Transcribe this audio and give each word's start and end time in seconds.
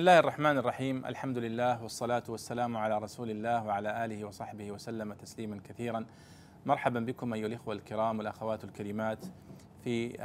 الله 0.00 0.18
الرحمن 0.18 0.58
الرحيم 0.58 1.06
الحمد 1.06 1.38
لله 1.38 1.82
والصلاة 1.82 2.22
والسلام 2.28 2.76
على 2.76 2.98
رسول 2.98 3.30
الله 3.30 3.66
وعلى 3.66 4.04
آله 4.04 4.24
وصحبه 4.24 4.72
وسلم 4.72 5.12
تسليما 5.12 5.60
كثيرا 5.68 6.06
مرحبا 6.66 7.00
بكم 7.00 7.34
أيها 7.34 7.46
الإخوة 7.46 7.74
الكرام 7.74 8.18
والأخوات 8.18 8.64
الكريمات 8.64 9.18
في 9.84 10.18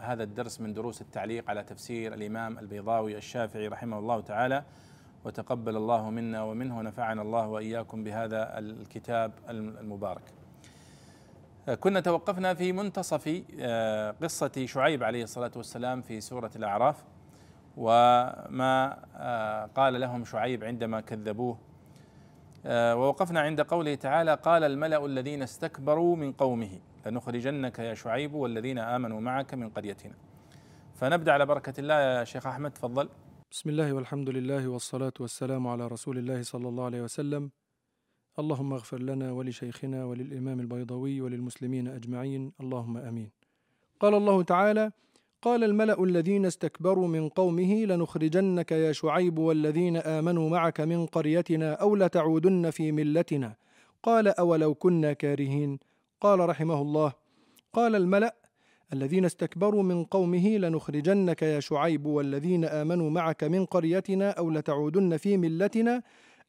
هذا 0.00 0.22
الدرس 0.22 0.60
من 0.60 0.72
دروس 0.72 1.00
التعليق 1.00 1.50
على 1.50 1.62
تفسير 1.62 2.14
الإمام 2.14 2.58
البيضاوي 2.58 3.16
الشافعي 3.16 3.68
رحمه 3.68 3.98
الله 3.98 4.20
تعالى 4.20 4.64
وتقبل 5.24 5.76
الله 5.76 6.10
منا 6.10 6.42
ومنه 6.42 6.78
ونفعنا 6.78 7.22
الله 7.22 7.48
وإياكم 7.48 8.04
بهذا 8.04 8.58
الكتاب 8.58 9.32
المبارك 9.50 10.22
كنا 11.80 12.00
توقفنا 12.00 12.54
في 12.54 12.72
منتصف 12.72 13.42
قصة 14.22 14.66
شعيب 14.66 15.02
عليه 15.02 15.22
الصلاة 15.22 15.52
والسلام 15.56 16.02
في 16.02 16.20
سورة 16.20 16.50
الأعراف 16.56 17.04
وما 17.80 18.76
قال 19.76 20.00
لهم 20.00 20.24
شعيب 20.24 20.64
عندما 20.64 21.00
كذبوه. 21.00 21.58
ووقفنا 23.00 23.40
عند 23.40 23.60
قوله 23.60 23.94
تعالى 23.94 24.34
قال 24.34 24.62
الملأ 24.64 25.06
الذين 25.06 25.42
استكبروا 25.42 26.16
من 26.16 26.32
قومه. 26.32 26.80
لنخرجنك 27.06 27.78
يا 27.78 27.94
شعيب 27.94 28.34
والذين 28.34 28.78
آمنوا 28.78 29.20
معك 29.20 29.54
من 29.54 29.68
قريتنا. 29.68 30.14
فنبدأ 30.94 31.32
على 31.32 31.46
بركة 31.46 31.80
الله 31.80 31.94
يا 31.94 32.24
شيخ 32.24 32.46
أحمد 32.46 32.70
تفضل. 32.70 33.08
بسم 33.50 33.70
الله 33.70 33.92
والحمد 33.92 34.28
لله 34.28 34.68
والصلاة 34.68 35.12
والسلام 35.20 35.66
على 35.66 35.86
رسول 35.88 36.18
الله 36.18 36.42
صلى 36.42 36.68
الله 36.68 36.84
عليه 36.84 37.02
وسلم. 37.02 37.50
اللهم 38.38 38.72
اغفر 38.72 38.98
لنا 38.98 39.32
ولشيخنا 39.32 40.04
وللإمام 40.04 40.60
البيضوي 40.60 41.20
وللمسلمين 41.20 41.88
أجمعين. 41.88 42.52
اللهم 42.60 42.96
آمين. 42.96 43.30
قال 44.00 44.14
الله 44.14 44.42
تعالى 44.42 44.92
قال 45.42 45.64
الملأ 45.64 46.04
الذين 46.04 46.46
استكبروا 46.46 47.08
من 47.08 47.28
قومه 47.28 47.84
لنخرجنك 47.84 48.72
يا 48.72 48.92
شعيب 48.92 49.38
والذين 49.38 49.96
آمنوا 49.96 50.48
معك 50.50 50.80
من 50.80 51.06
قريتنا 51.06 51.72
أو 51.72 51.96
لتعودن 51.96 52.70
في 52.70 52.92
ملتنا. 52.92 53.54
قال 54.02 54.28
أولو 54.28 54.74
كنا 54.74 55.12
كارهين؟ 55.12 55.78
قال 56.20 56.48
رحمه 56.48 56.82
الله 56.82 57.12
قال 57.72 57.94
الملأ 57.96 58.34
الذين 58.92 59.24
استكبروا 59.24 59.82
من 59.82 60.04
قومه 60.04 60.48
لنخرجنك 60.48 61.42
يا 61.42 61.60
شعيب 61.60 62.06
والذين 62.06 62.64
آمنوا 62.64 63.10
معك 63.10 63.44
من 63.44 63.64
قريتنا 63.64 64.30
أو 64.30 64.50
لتعودن 64.50 65.16
في 65.16 65.36
ملتنا 65.36 66.02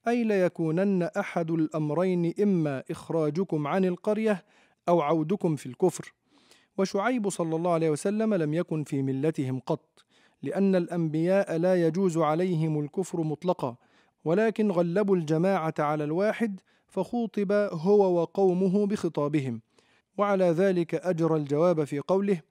أي 0.08 0.24
ليكونن 0.24 1.04
أحد 1.04 1.52
الأمرين 1.52 2.34
إما 2.42 2.84
إخراجكم 2.92 3.68
عن 3.68 3.86
القرية 3.86 4.44
أو 4.90 5.02
عودكم 5.02 5.56
في 5.56 5.66
الكفر. 5.66 6.14
وشعيب 6.78 7.30
صلى 7.30 7.56
الله 7.56 7.72
عليه 7.72 7.90
وسلم 7.90 8.34
لم 8.34 8.54
يكن 8.54 8.84
في 8.84 9.02
ملتهم 9.02 9.60
قط 9.60 10.06
لأن 10.44 10.76
الأنبياء 10.76 11.58
لا 11.58 11.88
يجوز 11.88 12.18
عليهم 12.18 12.80
الكفر 12.80 13.22
مطلقا 13.22 13.76
ولكن 14.26 14.72
غلبوا 14.72 15.16
الجماعة 15.16 15.74
على 15.80 16.04
الواحد 16.04 16.60
فخوطب 16.88 17.52
هو 17.72 18.22
وقومه 18.22 18.88
بخطابهم. 18.88 19.62
وعلى 20.18 20.46
ذلك 20.46 20.96
أجرى 20.96 21.36
الجواب 21.36 21.84
في 21.84 22.00
قوله 22.00 22.42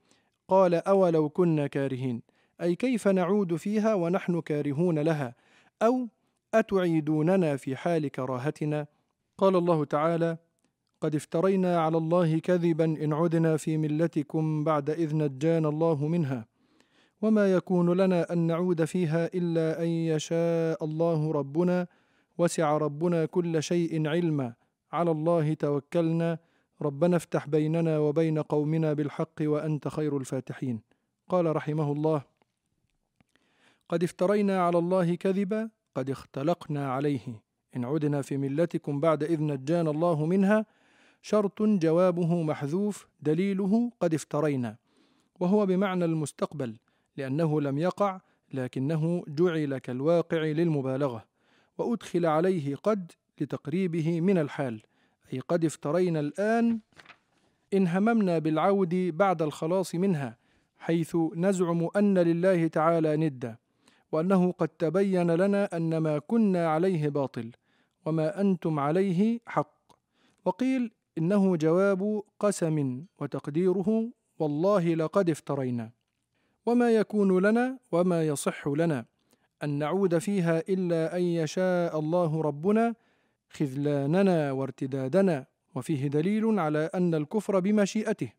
قال 0.49 0.75
أولو 0.75 1.29
كنا 1.29 1.67
كارهين 1.67 2.23
أي 2.61 2.75
كيف 2.77 3.09
نعود 3.09 3.57
فيها 3.57 3.95
ونحن 3.95 4.41
كارهون 4.41 4.99
لها؟ 4.99 5.35
أو 5.83 6.09
أتعيدوننا 6.55 7.57
في 7.57 7.77
حال 7.77 8.09
كراهتنا؟ 8.09 8.87
قال 9.39 9.57
الله 9.57 9.85
تعالى 9.85 10.37
قد 11.01 11.15
افترينا 11.15 11.81
على 11.81 11.97
الله 11.97 12.39
كذبا 12.39 12.85
إن 12.85 13.13
عدنا 13.13 13.57
في 13.57 13.77
ملتكم 13.77 14.65
بعد 14.65 14.91
إذ 14.91 15.17
نجانا 15.17 15.69
الله 15.69 16.07
منها. 16.07 16.47
وما 17.23 17.53
يكون 17.53 17.93
لنا 17.93 18.33
أن 18.33 18.39
نعود 18.39 18.85
فيها 18.85 19.27
إلا 19.27 19.83
أن 19.83 19.89
يشاء 19.89 20.85
الله 20.85 21.33
ربنا 21.33 21.87
وسع 22.39 22.77
ربنا 22.77 23.27
كل 23.27 23.63
شيء 23.63 24.09
علما. 24.09 24.53
على 24.93 25.11
الله 25.11 25.55
توكلنا. 25.55 26.39
ربنا 26.83 27.17
افتح 27.17 27.49
بيننا 27.49 27.99
وبين 27.99 28.39
قومنا 28.39 28.93
بالحق 28.93 29.39
وأنت 29.41 29.89
خير 29.89 30.17
الفاتحين. 30.17 30.81
قال 31.29 31.57
رحمه 31.57 31.93
الله 31.93 32.23
قد 33.89 34.03
افترينا 34.03 34.63
على 34.67 34.79
الله 34.79 35.15
كذبا 35.15 35.71
قد 35.95 36.11
اختلقنا 36.11 36.93
عليه. 36.93 37.43
إن 37.77 37.85
عدنا 37.85 38.23
في 38.23 38.37
ملتكم 38.37 39.01
بعد 39.01 39.23
إذ 39.23 39.43
نجانا 39.43 39.91
الله 39.91 40.27
منها 40.27 40.67
شرط 41.23 41.63
جوابه 41.63 42.43
محذوف 42.43 43.09
دليله 43.21 43.93
قد 44.01 44.15
افترينا. 44.15 44.77
وهو 45.41 45.67
بمعنى 45.67 46.05
المستقبل 46.05 46.77
لأنه 47.17 47.61
لم 47.61 47.79
يقع 47.79 48.21
لكنه 48.53 49.25
جعل 49.29 49.79
كالواقع 49.79 50.43
للمبالغة. 50.43 51.25
وأدخل 51.79 52.27
عليه 52.27 52.77
قد 52.77 53.13
لتقريبه 53.41 54.21
من 54.21 54.39
الحال 54.39 54.83
أي 55.33 55.39
قد 55.39 55.65
افترينا 55.65 56.21
الآن 56.21 56.81
إن 57.75 57.87
هممنا 57.87 58.39
بالعود 58.39 58.95
بعد 58.95 59.43
الخلاص 59.43 59.95
منها 59.95 60.37
حيث 60.79 61.17
نزعم 61.35 61.89
أن 61.97 62.19
لله 62.19 62.67
تعالى 62.67 63.17
ندا 63.17 63.57
وأنه 64.13 64.53
قد 64.53 64.69
تبين 64.69 65.31
لنا 65.31 65.77
أن 65.77 65.99
ما 65.99 66.19
كنا 66.19 66.69
عليه 66.69 67.09
باطل 67.09 67.51
وما 68.07 68.41
أنتم 68.41 68.79
عليه 68.79 69.41
حق. 69.47 69.81
وقيل 70.45 70.91
إنه 71.21 71.57
جواب 71.57 72.23
قسم 72.39 73.05
وتقديره 73.19 74.11
والله 74.39 74.95
لقد 74.95 75.31
افترينا. 75.31 75.91
وما 76.67 76.91
يكون 76.91 77.47
لنا 77.47 77.79
وما 77.93 78.27
يصح 78.27 78.69
لنا 78.69 79.05
أن 79.63 79.71
نعود 79.79 80.19
فيها 80.19 80.63
إلا 80.69 81.17
أن 81.17 81.23
يشاء 81.23 81.99
الله 81.99 82.43
ربنا 82.43 82.95
خذلاننا 83.51 84.53
وارتدادنا 84.53 85.47
وفيه 85.75 86.09
دليل 86.09 86.59
على 86.59 86.91
أن 86.95 87.15
الكفر 87.15 87.61
بمشيئته. 87.61 88.33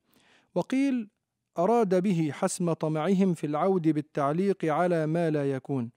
وقيل 0.55 1.09
أراد 1.57 2.03
به 2.03 2.29
حسم 2.33 2.73
طمعهم 2.73 3.33
في 3.33 3.47
العود 3.47 3.87
بالتعليق 3.87 4.65
على 4.65 5.07
ما 5.07 5.29
لا 5.29 5.51
يكون. 5.51 5.91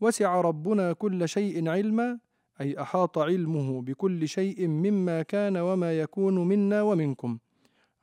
وسع 0.00 0.40
ربنا 0.40 0.92
كل 0.92 1.28
شيء 1.28 1.68
علما 1.68 2.18
أي 2.60 2.80
أحاط 2.80 3.18
علمه 3.18 3.82
بكل 3.82 4.28
شيء 4.28 4.68
مما 4.68 5.22
كان 5.22 5.56
وما 5.56 5.98
يكون 5.98 6.48
منا 6.48 6.82
ومنكم. 6.82 7.38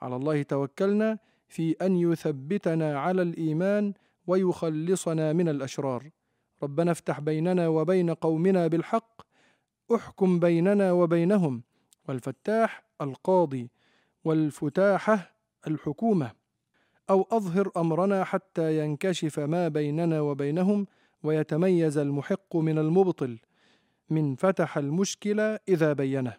على 0.02 0.16
الله 0.16 0.44
توكلنا 0.44 1.18
في 1.48 1.76
أن 1.82 1.96
يثبتنا 1.96 3.00
على 3.00 3.22
الإيمان 3.22 3.94
ويخلصنا 4.28 5.34
من 5.34 5.50
الأشرار. 5.50 6.10
ربنا 6.64 6.92
افتح 6.92 7.20
بيننا 7.20 7.68
وبين 7.68 8.14
قومنا 8.14 8.68
بالحق 8.68 9.22
احكم 9.96 10.40
بيننا 10.40 10.92
وبينهم 10.92 11.64
والفتاح 12.08 12.84
القاضي 13.02 13.70
والفتاحة 14.24 15.34
الحكومة. 15.68 16.32
أو 17.10 17.28
أظهر 17.32 17.72
أمرنا 17.78 18.24
حتى 18.24 18.80
ينكشف 18.80 19.40
ما 19.40 19.68
بيننا 19.68 20.22
وبينهم 20.22 20.88
ويتميز 21.24 21.98
المحق 21.98 22.56
من 22.56 22.78
المبطل. 22.78 23.38
من 24.10 24.36
فتح 24.36 24.78
المشكلة 24.78 25.60
إذا 25.68 25.94
بينه 25.94 26.34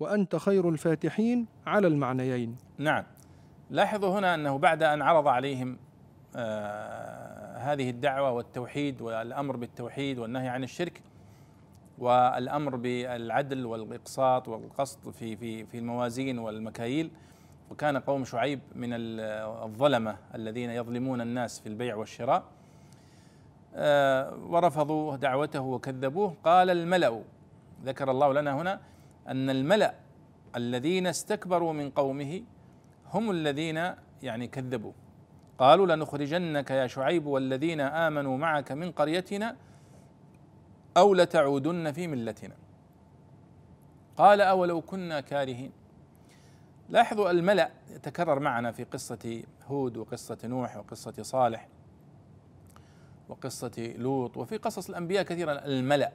وأنت 0.00 0.36
خير 0.36 0.68
الفاتحين 0.68 1.46
على 1.66 1.86
المعنيين. 1.86 2.56
نعم. 2.78 3.04
لاحظوا 3.70 4.18
هنا 4.18 4.34
أنه 4.34 4.58
بعد 4.58 4.82
أن 4.82 5.02
عرض 5.02 5.28
عليهم 5.28 5.78
آه 6.36 7.56
هذه 7.56 7.90
الدعوة 7.90 8.30
والتوحيد 8.30 9.02
والأمر 9.02 9.56
بالتوحيد 9.56 10.18
والنهي 10.18 10.48
عن 10.48 10.64
الشرك 10.64 11.02
والأمر 11.98 12.76
بالعدل 12.76 13.66
والإقساط 13.66 14.48
والقسط 14.48 15.08
في 15.08 15.36
في 15.36 15.66
في 15.66 15.78
الموازين 15.78 16.38
والمكاييل 16.38 17.10
وكان 17.70 17.96
قوم 17.96 18.24
شعيب 18.24 18.60
من 18.74 18.88
الظلمة 18.92 20.16
الذين 20.34 20.70
يظلمون 20.70 21.20
الناس 21.20 21.60
في 21.60 21.68
البيع 21.68 21.96
والشراء 21.96 22.44
ورفضوا 24.48 25.16
دعوته 25.16 25.60
وكذبوه. 25.60 26.36
قال 26.44 26.70
الملأ 26.70 27.22
ذكر 27.84 28.10
الله 28.10 28.32
لنا 28.32 28.54
هنا 28.54 28.80
أن 29.28 29.50
الملأ 29.50 29.94
الذين 30.56 31.06
استكبروا 31.06 31.72
من 31.72 31.90
قومه 31.90 32.42
هم 33.12 33.30
الذين 33.30 33.94
يعني 34.22 34.46
كذبوا. 34.46 34.92
قالوا 35.58 35.86
لنخرجنك 35.86 36.70
يا 36.70 36.86
شعيب 36.86 37.26
والذين 37.26 37.80
آمنوا 37.80 38.36
معك 38.36 38.72
من 38.72 38.92
قريتنا 38.92 39.56
أو 40.96 41.14
لتعودن 41.14 41.92
في 41.92 42.06
ملتنا. 42.06 42.54
قال 44.16 44.40
أولو 44.40 44.80
كنا 44.80 45.20
كارهين. 45.20 45.72
لاحظوا 46.88 47.30
الملأ 47.30 47.70
يتكرر 47.90 48.38
معنا 48.38 48.72
في 48.72 48.84
قصة 48.84 49.42
هود 49.66 49.96
وقصة 49.96 50.38
نوح 50.44 50.76
وقصة 50.76 51.22
صالح. 51.22 51.68
وقصة 53.30 53.94
لوط 53.98 54.36
وفي 54.36 54.56
قصص 54.56 54.88
الأنبياء 54.88 55.22
كثيرا 55.22 55.64
الملأ 55.66 56.12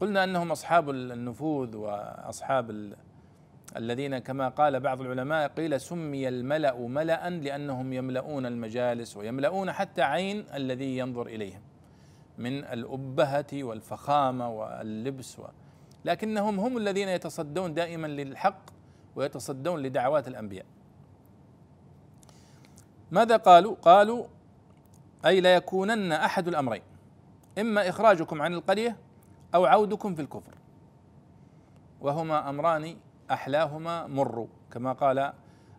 قلنا 0.00 0.24
أنهم 0.24 0.50
أصحاب 0.52 0.90
النفوذ 0.90 1.76
وأصحاب 1.76 2.70
ال... 2.70 2.96
الذين 3.76 4.18
كما 4.18 4.48
قال 4.48 4.80
بعض 4.80 5.00
العلماء 5.00 5.48
قيل 5.48 5.80
سمي 5.80 6.28
الملأ 6.28 6.78
ملأ 6.88 7.30
لأنهم 7.30 7.92
يملؤون 7.92 8.46
المجالس 8.46 9.16
ويملؤون 9.16 9.72
حتى 9.72 10.02
عين 10.02 10.44
الذي 10.54 10.98
ينظر 10.98 11.26
إليهم 11.26 11.60
من 12.38 12.64
الأبهة 12.64 13.46
والفخامة 13.54 14.50
واللبس 14.50 15.38
و 15.38 15.42
لكنهم 16.04 16.60
هم 16.60 16.76
الذين 16.76 17.08
يتصدون 17.08 17.74
دائما 17.74 18.06
للحق 18.06 18.70
ويتصدون 19.16 19.82
لدعوات 19.82 20.28
الأنبياء 20.28 20.66
ماذا 23.10 23.36
قالوا؟ 23.36 23.74
قالوا 23.74 24.26
أي 25.26 25.40
ليكونن 25.40 26.12
أحد 26.12 26.48
الأمرين 26.48 26.82
إما 27.58 27.88
إخراجكم 27.88 28.42
عن 28.42 28.54
القرية 28.54 28.96
أو 29.54 29.66
عودكم 29.66 30.14
في 30.14 30.22
الكفر. 30.22 30.54
وهما 32.00 32.50
أمران 32.50 32.96
أحلاهما 33.30 34.06
مر 34.06 34.48
كما 34.70 34.92
قال 34.92 35.32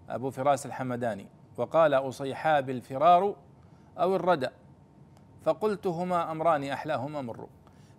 أبو 0.09 0.29
فراس 0.29 0.65
الحمداني 0.65 1.27
وقال 1.57 1.93
أصيحاب 1.93 2.69
الفرار 2.69 3.35
أو 3.97 4.15
الردى 4.15 4.49
فقلت 5.45 5.87
هما 5.87 6.31
أمران 6.31 6.63
أحلاهما 6.63 7.21
مر. 7.21 7.47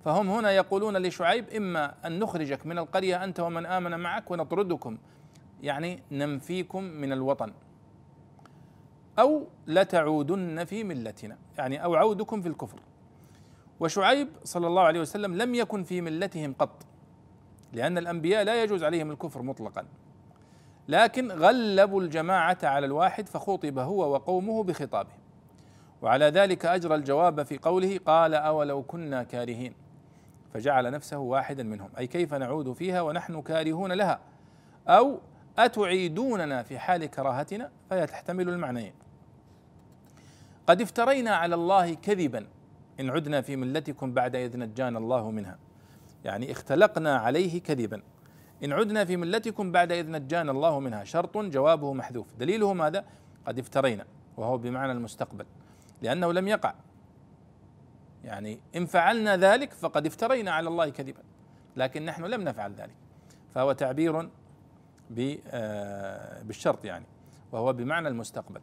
فهم 0.05 0.31
هنا 0.31 0.50
يقولون 0.50 0.97
لشعيب 0.97 1.49
إما 1.49 1.95
أن 2.06 2.19
نخرجك 2.19 2.67
من 2.67 2.79
القرية 2.79 3.25
أنت 3.25 3.41
ومن 3.41 3.67
آمن 3.67 4.00
معك 4.00 4.31
ونطردكم 4.31 4.99
يعني 5.62 6.03
ننفيكم 6.12 6.85
من 6.85 7.12
الوطن. 7.12 7.53
أو 9.19 9.47
لتعودن 9.67 10.65
في 10.65 10.85
ملتنا. 10.85 11.37
يعني 11.59 11.85
أو 11.85 11.94
عودكم 11.94 12.43
في 12.43 12.49
الكفر. 12.49 12.81
وشعيب 13.81 14.29
صلى 14.44 14.67
الله 14.67 14.82
عليه 14.82 15.00
وسلم 15.00 15.35
لم 15.35 15.55
يكن 15.55 15.82
في 15.82 16.00
ملتهم 16.00 16.55
قط 16.59 16.87
لأن 17.73 17.99
الأنبياء 17.99 18.44
لا 18.44 18.62
يجوز 18.62 18.85
عليهم 18.85 19.11
الكفر 19.11 19.43
مطلقا. 19.43 19.85
لكن 20.88 21.32
غلبوا 21.32 22.03
الجماعة 22.03 22.59
على 22.62 22.87
الواحد 22.87 23.29
فخوطب 23.29 23.79
هو 23.79 24.12
وقومه 24.12 24.65
بخطابه. 24.65 25.12
وعلى 26.03 26.25
ذلك 26.25 26.67
أجرى 26.67 26.94
الجواب 26.94 27.43
في 27.43 27.59
قوله 27.59 28.00
قال 28.06 28.35
أولو 28.35 28.82
كنا 28.82 29.23
كارهين. 29.23 29.75
فجعل 30.55 30.91
نفسه 30.91 31.19
واحدا 31.19 31.62
منهم. 31.62 31.91
أي 31.99 32.06
كيف 32.06 32.35
نعود 32.35 32.73
فيها 32.73 33.00
ونحن 33.00 33.43
كارهون 33.43 33.93
لها؟ 33.93 34.21
أو 34.88 35.19
أتعيدوننا 35.59 36.62
في 36.62 36.79
حال 36.79 37.06
كراهتنا؟ 37.06 37.71
فهي 37.91 38.06
تحتمل 38.06 38.49
المعنيين. 38.49 38.93
قد 40.69 40.81
افترينا 40.81 41.31
على 41.31 41.55
الله 41.55 41.94
كذبا. 41.94 42.47
إن 43.00 43.11
عدنا 43.11 43.41
في 43.41 43.56
ملتكم 43.56 44.15
بعد 44.15 44.37
إذ 44.37 44.59
نجانا 44.59 44.99
الله 44.99 45.31
منها. 45.31 45.59
يعني 46.25 46.53
اختلقنا 46.53 47.17
عليه 47.17 47.62
كذبا. 47.62 48.03
إن 48.65 48.73
عدنا 48.73 49.05
في 49.05 49.17
ملتكم 49.17 49.73
بعد 49.73 49.93
إذ 49.93 50.11
نجانا 50.11 50.53
الله 50.53 50.81
منها. 50.81 51.05
شرط 51.05 51.38
جوابه 51.38 51.93
محذوف. 51.93 52.26
دليله 52.38 52.73
ماذا؟ 52.73 53.05
قد 53.47 53.59
افترينا. 53.59 54.05
وهو 54.37 54.59
بمعنى 54.59 54.93
المستقبل. 54.93 55.47
لأنه 56.03 56.32
لم 56.32 56.49
يقع. 56.49 56.75
يعني 58.25 58.61
إن 58.76 58.87
فعلنا 58.87 59.37
ذلك 59.37 59.73
فقد 59.73 60.06
افترينا 60.06 60.50
على 60.50 60.69
الله 60.69 60.88
كذبا. 60.88 61.23
لكن 61.76 62.05
نحن 62.05 62.25
لم 62.25 62.41
نفعل 62.41 62.73
ذلك. 62.73 62.97
فهو 63.55 63.73
تعبير 63.73 64.29
آه، 65.50 66.43
بالشرط 66.43 66.85
يعني. 66.85 67.06
وهو 67.53 67.73
بمعنى 67.73 68.09
المستقبل. 68.09 68.61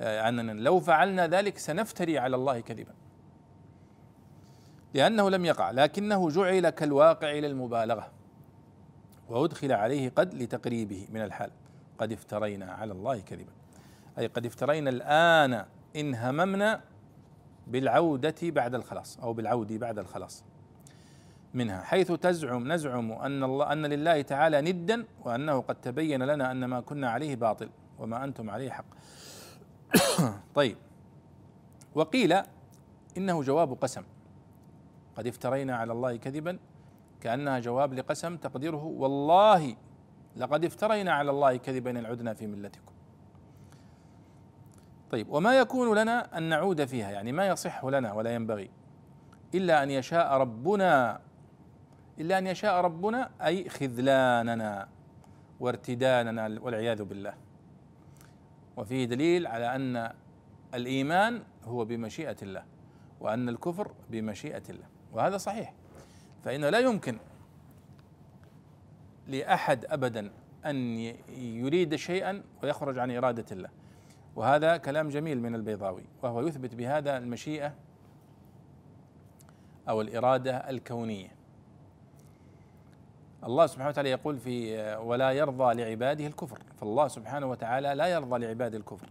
آه، 0.00 0.28
أننا 0.28 0.52
لو 0.52 0.80
فعلنا 0.80 1.26
ذلك 1.26 1.58
سنفتري 1.58 2.18
على 2.18 2.36
الله 2.36 2.60
كذبا. 2.60 2.94
لأنه 4.94 5.30
لم 5.30 5.44
يقع 5.44 5.70
لكنه 5.70 6.30
جعل 6.30 6.70
كالواقع 6.70 7.32
للمبالغة 7.32 8.10
وأدخل 9.28 9.72
عليه 9.72 10.12
قد 10.16 10.34
لتقريبه 10.34 11.08
من 11.10 11.22
الحال. 11.22 11.50
قد 11.98 12.12
افترينا 12.12 12.72
على 12.72 12.92
الله 12.92 13.20
كذبا. 13.20 13.52
أي 14.18 14.26
قد 14.26 14.46
افترينا 14.46 14.90
الآن 14.90 15.64
إن 15.96 16.14
هممنا 16.14 16.80
بالعودة 17.66 18.34
بعد 18.42 18.74
الخلاص 18.74 19.18
أو 19.18 19.32
بالعود 19.32 19.72
بعد 19.72 19.98
الخلاص 19.98 20.44
منها 21.54 21.82
حيث 21.82 22.12
تزعم 22.12 22.72
نزعم 22.72 23.12
أن 23.12 23.44
الله 23.44 23.72
أن 23.72 23.86
لله 23.86 24.22
تعالى 24.22 24.60
ندا 24.60 25.04
وأنه 25.24 25.60
قد 25.60 25.74
تبين 25.74 26.22
لنا 26.22 26.50
أن 26.50 26.64
ما 26.64 26.80
كنا 26.80 27.10
عليه 27.10 27.36
باطل 27.36 27.68
وما 27.98 28.24
أنتم 28.24 28.50
عليه 28.50 28.70
حق. 28.70 28.84
طيب. 30.54 30.76
وقيل 31.94 32.32
إنه 33.16 33.42
جواب 33.42 33.72
قسم. 33.72 34.02
قد 35.16 35.26
افترينا 35.26 35.76
على 35.76 35.92
الله 35.92 36.16
كذبا 36.16 36.58
كأنها 37.20 37.58
جواب 37.58 37.94
لقسم 37.94 38.36
تقديره 38.36 38.84
والله 38.84 39.76
لقد 40.36 40.64
افترينا 40.64 41.12
على 41.12 41.30
الله 41.30 41.56
كذبا 41.56 41.90
إن 41.90 42.06
عدنا 42.06 42.34
في 42.34 42.46
ملتكم. 42.46 42.92
طيب 45.10 45.28
وما 45.28 45.58
يكون 45.58 45.98
لنا 45.98 46.38
أن 46.38 46.42
نعود 46.42 46.84
فيها 46.84 47.10
يعني 47.10 47.32
ما 47.32 47.46
يصح 47.46 47.84
لنا 47.84 48.12
ولا 48.12 48.34
ينبغي 48.34 48.70
إلا 49.54 49.82
أن 49.82 49.90
يشاء 49.90 50.32
ربنا 50.32 51.20
إلا 52.20 52.38
أن 52.38 52.46
يشاء 52.46 52.80
ربنا 52.80 53.30
أي 53.42 53.68
خذلاننا 53.68 54.88
وارتداننا 55.60 56.60
والعياذ 56.60 57.02
بالله. 57.04 57.34
وفيه 58.76 59.04
دليل 59.04 59.46
على 59.46 59.76
أن 59.76 60.12
الإيمان 60.74 61.42
هو 61.64 61.84
بمشيئة 61.84 62.36
الله 62.42 62.64
وأن 63.20 63.48
الكفر 63.48 63.92
بمشيئة 64.10 64.62
الله 64.70 64.86
وهذا 65.12 65.36
صحيح. 65.36 65.74
فإنه 66.44 66.70
لا 66.70 66.78
يمكن 66.78 67.18
لأحد 69.26 69.84
أبدا 69.84 70.30
أن 70.66 70.98
يريد 71.38 71.96
شيئا 71.96 72.42
ويخرج 72.62 72.98
عن 72.98 73.10
إرادة 73.10 73.46
الله. 73.52 73.68
وهذا 74.36 74.76
كلام 74.76 75.08
جميل 75.08 75.40
من 75.42 75.54
البيضاوي 75.54 76.04
وهو 76.22 76.46
يثبت 76.46 76.74
بهذا 76.74 77.16
المشيئة 77.16 77.74
أو 79.88 80.00
الإرادة 80.00 80.56
الكونية. 80.56 81.39
الله 83.44 83.66
سبحانه 83.66 83.88
وتعالى 83.88 84.10
يقول 84.10 84.38
في 84.38 84.82
ولا 84.96 85.30
يرضى 85.30 85.74
لعباده 85.74 86.26
الكفر. 86.26 86.58
فالله 86.76 87.08
سبحانه 87.08 87.46
وتعالى 87.46 87.94
لا 87.94 88.06
يرضى 88.06 88.38
لعباده 88.38 88.78
الكفر. 88.78 89.08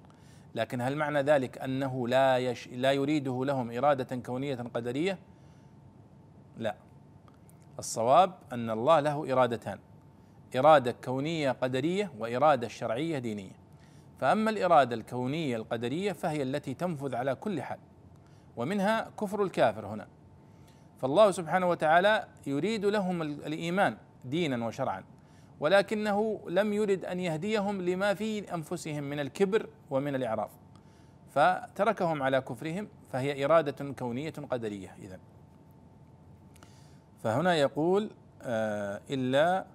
لكن 0.55 0.81
هل 0.81 0.95
معنى 0.95 1.21
ذلك 1.21 1.57
أنه 1.57 2.07
لا 2.07 2.37
يش 2.37 2.67
لا 2.67 2.91
يريده 2.91 3.45
لهم 3.45 3.71
إرادة 3.71 4.15
كونية 4.15 4.55
قدرية؟ 4.55 5.17
لا. 6.57 6.75
الصواب 7.79 8.33
أن 8.53 8.69
الله 8.69 8.99
له 8.99 9.33
إرادتان. 9.33 9.79
إرادة 10.55 10.95
كونية 11.03 11.51
قدرية 11.51 12.11
وإرادة 12.19 12.67
شرعية 12.67 13.19
دينية. 13.19 13.59
فأما 14.19 14.49
الإرادة 14.49 14.95
الكونية 14.95 15.55
القدرية 15.55 16.11
فهي 16.11 16.43
التي 16.43 16.73
تنفذ 16.73 17.15
على 17.15 17.35
كل 17.35 17.61
حال. 17.61 17.79
ومنها 18.57 19.09
كفر 19.19 19.43
الكافر 19.43 19.85
هنا. 19.85 20.07
فالله 20.97 21.31
سبحانه 21.31 21.69
وتعالى 21.69 22.27
يريد 22.47 22.85
لهم 22.85 23.21
الإيمان. 23.21 23.97
دينا 24.25 24.65
وشرعا 24.65 25.03
ولكنه 25.59 26.39
لم 26.47 26.73
يرد 26.73 27.05
أن 27.05 27.19
يهديهم 27.19 27.81
لما 27.81 28.13
في 28.13 28.53
أنفسهم 28.53 29.03
من 29.03 29.19
الكبر 29.19 29.69
ومن 29.89 30.15
الإعراض 30.15 30.49
فتركهم 31.29 32.23
على 32.23 32.41
كفرهم 32.41 32.87
فهي 33.11 33.45
إرادة 33.45 33.93
كونية 33.93 34.33
قدرية 34.49 34.95
إذن. 35.01 35.19
فهنا 37.23 37.55
يقول 37.55 38.09
آه 38.41 39.01
إلا 39.09 39.65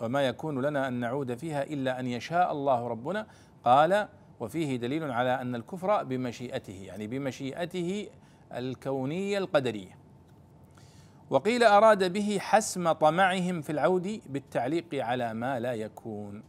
وما 0.00 0.22
يكون 0.22 0.62
لنا 0.62 0.88
أن 0.88 0.92
نعود 0.92 1.34
فيها 1.34 1.62
إلا 1.62 2.00
أن 2.00 2.06
يشاء 2.06 2.52
الله 2.52 2.88
ربنا. 2.88 3.26
قال 3.64 4.08
وفيه 4.40 4.76
دليل 4.76 5.10
على 5.10 5.40
أن 5.40 5.54
الكفر 5.54 6.04
بمشيئته 6.04 6.82
يعني 6.82 7.06
بمشيئته 7.06 8.08
الكونية 8.52 9.38
القدرية. 9.38 10.01
وقيل 11.32 11.64
أراد 11.64 12.12
به 12.12 12.38
حسم 12.40 12.92
طمعهم 12.92 13.60
في 13.60 13.72
العود 13.72 14.20
بالتعليق 14.26 14.94
على 14.94 15.34
ما 15.34 15.60
لا 15.60 15.72
يكون. 15.72 16.42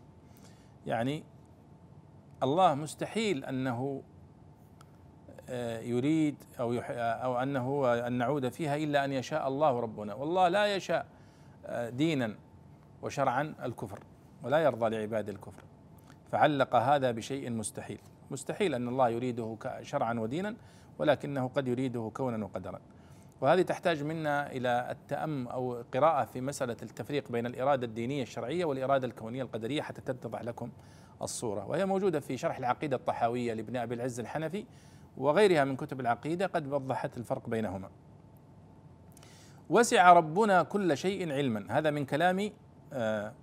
يعني 0.88 1.24
الله 2.44 2.75
مستحيل 2.75 3.46
أنه 3.46 4.02
آه، 5.50 5.80
يريد 5.80 6.36
أو 6.60 6.74
أو 6.98 7.40
أنه 7.40 7.94
أن 8.08 8.13
نعود 8.13 8.50
فيها 8.50 8.75
إلا 8.75 9.06
أن 9.06 9.12
يشاء 9.12 9.48
الله 9.48 9.80
ربنا. 9.80 10.13
والله 10.13 10.48
لا 10.48 10.75
يشاء 10.75 11.06
آه، 11.66 11.90
دينا 11.90 12.36
وشرعا 13.02 13.56
الكفر 13.63 14.00
ولا 14.44 14.58
يرضى 14.58 14.90
لعباد 14.90 15.30
الكفر. 15.30 15.63
فعلق 16.32 16.75
هذا 16.75 17.12
بشيء 17.12 17.52
مستحيل. 17.52 18.00
مستحيل 18.32 18.75
أن 18.75 18.88
الله 18.88 19.10
يريده 19.10 19.58
شرعا 19.82 20.13
ودينا 20.20 20.56
ولكنه 21.00 21.48
قد 21.48 21.68
يريده 21.68 22.12
كونا 22.13 22.46
وقدرا. 22.46 22.80
وهذه 23.42 23.62
تحتاج 23.62 24.04
منا 24.04 24.52
إلى 24.52 24.88
التأم 24.92 25.48
أو 25.48 25.84
قراءة 25.94 26.25
في 26.25 26.42
مسألة 26.42 26.78
التفريق 26.84 27.32
بين 27.32 27.46
الإرادة 27.46 27.86
الدينية 27.86 28.24
الشرعية 28.24 28.66
والإرادة 28.66 29.08
الكونية 29.08 29.44
القدرية 29.44 29.82
حتى 29.82 30.02
تتضح 30.02 30.42
لكم 30.42 30.70
الصورة. 31.22 31.66
وهي 31.66 31.86
موجودة 31.86 32.20
في 32.20 32.38
شرح 32.38 32.58
العقيدة 32.58 32.96
الطحاوية 32.96 33.54
لابن 33.54 33.75
أبي 33.75 33.96
العز 33.96 34.20
الحنفي 34.20 34.66
وغيرها 35.18 35.63
من 35.63 35.75
كتب 35.75 36.00
العقيدة 36.00 36.46
قد 36.46 36.74
وضحت 36.74 37.18
الفرق 37.18 37.50
بينهما. 37.50 37.90
وسع 39.70 40.13
ربنا 40.13 40.63
كل 40.63 40.98
شيء 40.98 41.32
علما. 41.32 41.66
هذا 41.70 41.92
من 41.92 42.06
كلام 42.06 42.52
آه، 42.94 43.34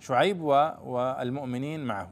شعيب 0.00 0.42
والمؤمنين 0.42 1.84
معه. 1.84 2.10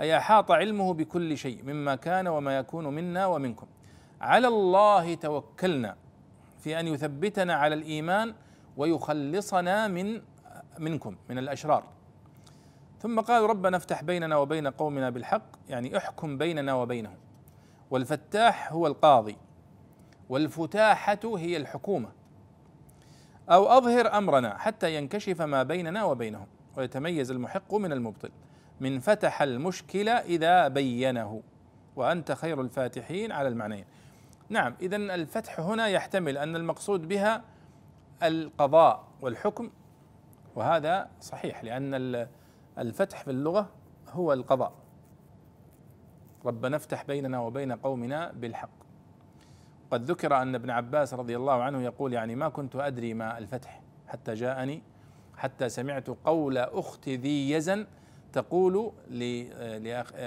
أي 0.00 0.16
أحاط 0.16 0.50
علمه 0.50 0.94
بكل 0.94 1.38
شيء 1.38 1.62
مما 1.64 1.94
كان 1.94 2.26
وما 2.26 2.58
يكون 2.58 2.94
منا 2.94 3.26
ومنكم. 3.26 3.66
على 4.20 4.48
الله 4.48 5.14
توكلنا. 5.14 5.96
في 6.64 6.80
أن 6.80 6.88
يثبتنا 6.88 7.54
على 7.54 7.74
الإيمان 7.74 8.34
ويخلصنا 8.76 9.88
من 9.88 10.22
منكم 10.78 11.16
من 11.28 11.38
الأشرار. 11.38 11.84
ثم 13.00 13.20
قال 13.20 13.42
ربنا 13.42 13.76
افتح 13.76 14.02
بيننا 14.02 14.36
وبين 14.36 14.66
قومنا 14.66 15.10
بالحق 15.10 15.42
يعني 15.68 15.96
احكم 15.96 16.38
بيننا 16.38 16.74
وبينهم. 16.74 17.16
والفتاح 17.90 18.72
هو 18.72 18.86
القاضي 18.86 19.36
والفتاحة 20.28 21.18
هي 21.24 21.56
الحكومة. 21.56 22.08
أو 23.50 23.78
أظهر 23.78 24.18
أمرنا 24.18 24.58
حتى 24.58 24.96
ينكشف 24.96 25.42
ما 25.42 25.62
بيننا 25.62 26.04
وبينهم 26.04 26.46
ويتميز 26.76 27.30
المحق 27.30 27.74
من 27.74 27.92
المبطل. 27.92 28.30
من 28.80 29.00
فتح 29.00 29.42
المشكل 29.42 30.08
إذا 30.08 30.68
بينه. 30.68 31.42
وأنت 31.96 32.32
خير 32.32 32.60
الفاتحين 32.60 33.32
على 33.32 33.48
المعنيين. 33.48 33.84
نعم 34.48 34.74
إذا 34.80 34.96
الفتح 34.96 35.60
هنا 35.60 35.88
يحتمل 35.88 36.38
أن 36.38 36.56
المقصود 36.56 37.08
بها 37.08 37.42
القضاء 38.22 39.04
والحكم 39.20 39.70
وهذا 40.56 41.10
صحيح 41.20 41.64
لأن 41.64 42.26
الفتح 42.78 43.22
في 43.22 43.30
اللغة 43.30 43.68
هو 44.10 44.32
القضاء. 44.32 44.72
ربنا 46.44 46.76
افتح 46.76 47.04
بيننا 47.04 47.40
وبين 47.40 47.72
قومنا 47.72 48.32
بالحق. 48.32 48.70
قد 49.90 50.10
ذكر 50.10 50.42
أن 50.42 50.54
ابن 50.54 50.70
عباس 50.70 51.14
رضي 51.14 51.36
الله 51.36 51.62
عنه 51.62 51.82
يقول 51.82 52.12
يعني 52.12 52.34
ما 52.34 52.48
كنت 52.48 52.76
أدري 52.76 53.14
ما 53.14 53.38
الفتح 53.38 53.82
حتى 54.08 54.34
جاءني 54.34 54.82
حتى 55.36 55.68
سمعت 55.68 56.08
قول 56.24 56.58
أخت 56.58 57.08
ذي 57.08 57.50
يزن 57.50 57.86
تقول 58.32 58.92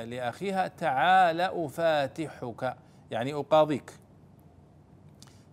لأخيها 0.06 0.68
تعال 0.68 1.42
أفاتحك 1.42 2.78
يعني 3.12 3.34
أقاضيك. 3.34 3.92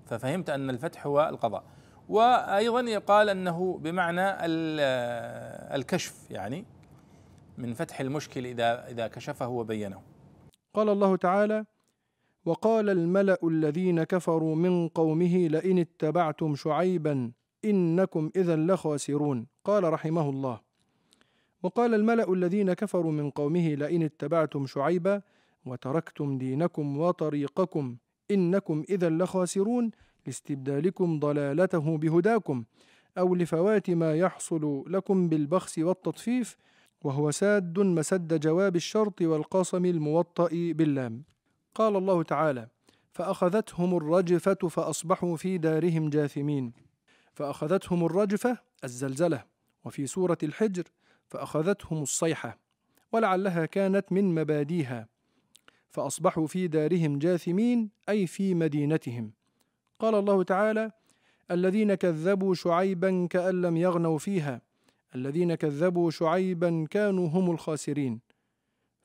ففهمت 0.06 0.50
أن 0.50 0.70
الفتح 0.70 1.06
هو 1.06 1.28
القضاء. 1.28 1.64
وأيضا 2.08 2.80
يقال 2.80 3.28
أنه 3.28 3.78
بمعنى 3.78 4.22
الكشف 5.76 6.30
يعني 6.30 6.64
من 7.58 7.74
فتح 7.74 8.00
المشكل 8.00 8.46
إذا 8.46 8.88
إذا 8.88 9.06
كشفه 9.06 9.48
وبينه. 9.48 10.02
قال 10.74 10.88
الله 10.88 11.16
تعالى 11.16 11.64
وقال 12.44 12.90
الملأ 12.90 13.38
الذين 13.44 14.04
كفروا 14.04 14.56
من 14.56 14.88
قومه 14.88 15.48
لئن 15.48 15.78
اتبعتم 15.78 16.54
شعيبا 16.54 17.32
إنكم 17.64 18.30
اذا 18.36 18.56
لخاسرون 18.56 19.46
قال 19.64 19.92
رحمه 19.92 20.30
الله. 20.30 20.60
وقال 21.62 21.94
الملأ 21.94 22.32
الذين 22.32 22.72
كفروا 22.72 23.12
من 23.12 23.30
قومه 23.30 23.74
لئن 23.74 24.02
اتبعتم 24.02 24.66
شعيبا 24.66 25.22
وتركتم 25.66 26.38
دينكم 26.38 26.98
وطريقكم 26.98 27.96
إنكم 28.34 28.84
إذا 28.88 29.10
لخاسرون 29.10 29.90
لاستبدالكم 30.26 31.20
ضلالته 31.20 31.98
بهداكم 31.98 32.64
أو 33.18 33.34
لفوات 33.34 33.90
ما 33.90 34.14
يحصل 34.14 34.84
لكم 34.86 35.28
بالبخس 35.28 35.78
والتطفيف 35.78 36.56
وهو 37.02 37.30
ساد 37.30 37.78
مسد 37.78 38.40
جواب 38.40 38.76
الشرط 38.76 39.22
والقسم 39.22 39.84
الموطأ 39.84 40.48
باللام. 40.52 41.24
قال 41.74 41.96
الله 41.96 42.22
تعالى 42.22 42.68
فأخذتهم 43.12 43.96
الرجفة 43.96 44.68
فأصبحوا 44.68 45.36
في 45.36 45.58
دارهم 45.58 46.10
جاثمين. 46.10 46.72
فأخذتهم 47.34 48.04
الرجفة 48.04 48.58
الزلزلة 48.84 49.44
وفي 49.84 50.06
سورة 50.06 50.38
الحجر 50.42 50.84
فأخذتهم 51.28 52.02
الصيحة 52.02 52.58
ولعلها 53.12 53.66
كانت 53.66 54.12
من 54.12 54.34
مباديها. 54.34 55.13
فأصبحوا 55.94 56.46
في 56.46 56.68
دارهم 56.68 57.18
جاثمين 57.18 57.90
أي 58.08 58.26
في 58.26 58.54
مدينتهم. 58.54 59.32
قال 59.98 60.14
الله 60.14 60.42
تعالى 60.42 60.90
الذين 61.50 61.94
كذبوا 61.94 62.54
شعيبا 62.54 63.26
كأن 63.30 63.62
لم 63.62 63.76
يغنوا 63.76 64.18
فيها 64.18 64.60
الذين 65.14 65.54
كذبوا 65.54 66.10
شعيبا 66.10 66.86
كانوا 66.90 67.28
هم 67.28 67.50
الخاسرين. 67.50 68.20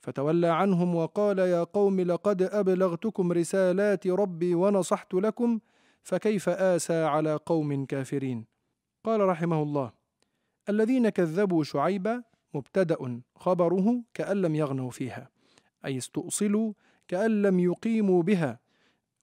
فتولى 0.00 0.46
عنهم 0.46 0.94
وقال 0.94 1.38
يا 1.38 1.64
قوم 1.64 2.00
لقد 2.00 2.42
أبلغتكم 2.42 3.32
رسالات 3.32 4.06
ربي 4.06 4.54
ونصحت 4.54 5.14
لكم 5.14 5.60
فكيف 6.02 6.48
آسى 6.48 7.02
على 7.04 7.34
قوم 7.34 7.86
كافرين؟ 7.86 8.44
قال 9.04 9.20
رحمه 9.20 9.62
الله 9.62 9.92
الذين 10.68 11.08
كذبوا 11.08 11.64
شعيبا 11.64 12.22
مبتدأ 12.54 13.20
خبره 13.36 14.02
كأن 14.14 14.36
لم 14.42 14.54
يغنوا 14.54 14.90
فيها. 14.90 15.39
أي 15.84 15.98
استؤصلوا 15.98 16.72
كأن 17.08 17.42
لم 17.42 17.60
يقيموا 17.60 18.22
بها 18.22 18.58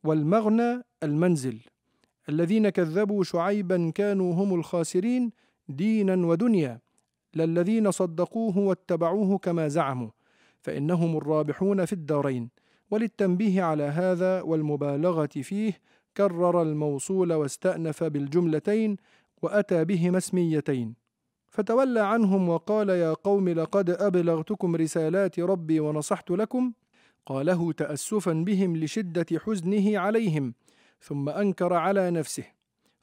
والمغنى 0.04 0.84
المنزل. 1.04 1.60
الذين 2.30 2.70
كذبوا 2.70 3.24
شعيبا 3.24 3.92
كانوا 3.96 4.34
هم 4.34 4.56
الخاسرين 4.56 5.32
دينا 5.70 6.28
ودنيا 6.28 6.80
للذين 7.36 7.92
صدقوه 7.92 8.58
واتبعوه 8.58 9.38
كما 9.38 9.68
زعموا 9.68 10.10
فإنهم 10.62 11.18
الرابحون 11.18 11.86
في 11.86 11.94
الدارين. 11.94 12.50
وللتنبيه 12.92 13.64
على 13.64 13.84
هذا 13.84 14.42
والمبالغة 14.42 15.26
فيه 15.26 15.82
كرر 16.18 16.62
الموصول 16.62 17.34
واستأنف 17.34 18.04
بالجملتين 18.04 18.98
وأتى 19.42 19.86
بهما 19.86 20.18
اسميتين. 20.18 21.07
فتولى 21.58 22.00
عنهم 22.00 22.50
وقال 22.50 22.90
يا 22.90 23.14
قوم 23.14 23.50
لقد 23.50 23.90
أبلغتكم 23.90 24.76
رسالات 24.76 25.40
ربي 25.40 25.80
ونصحت 25.80 26.32
لكم؟ 26.32 26.72
قاله 27.26 27.72
تاسفا 27.72 28.34
بهم 28.34 28.78
لشدة 28.78 29.26
حزنه 29.40 30.00
عليهم 30.00 30.54
ثم 31.02 31.30
أنكر 31.30 31.74
على 31.74 32.12
نفسه. 32.12 32.44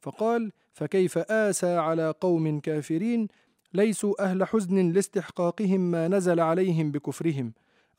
فقال 0.00 0.52
فكيف 0.72 1.18
آسى 1.18 1.76
على 1.76 2.14
قوم 2.20 2.60
كافرين؟ 2.60 3.28
ليسوا 3.72 4.24
أهل 4.24 4.44
حزن 4.44 4.92
لاستحقاقهم 4.92 5.80
ما 5.90 6.08
نزل 6.08 6.40
عليهم 6.40 6.90
بكفرهم. 6.90 7.52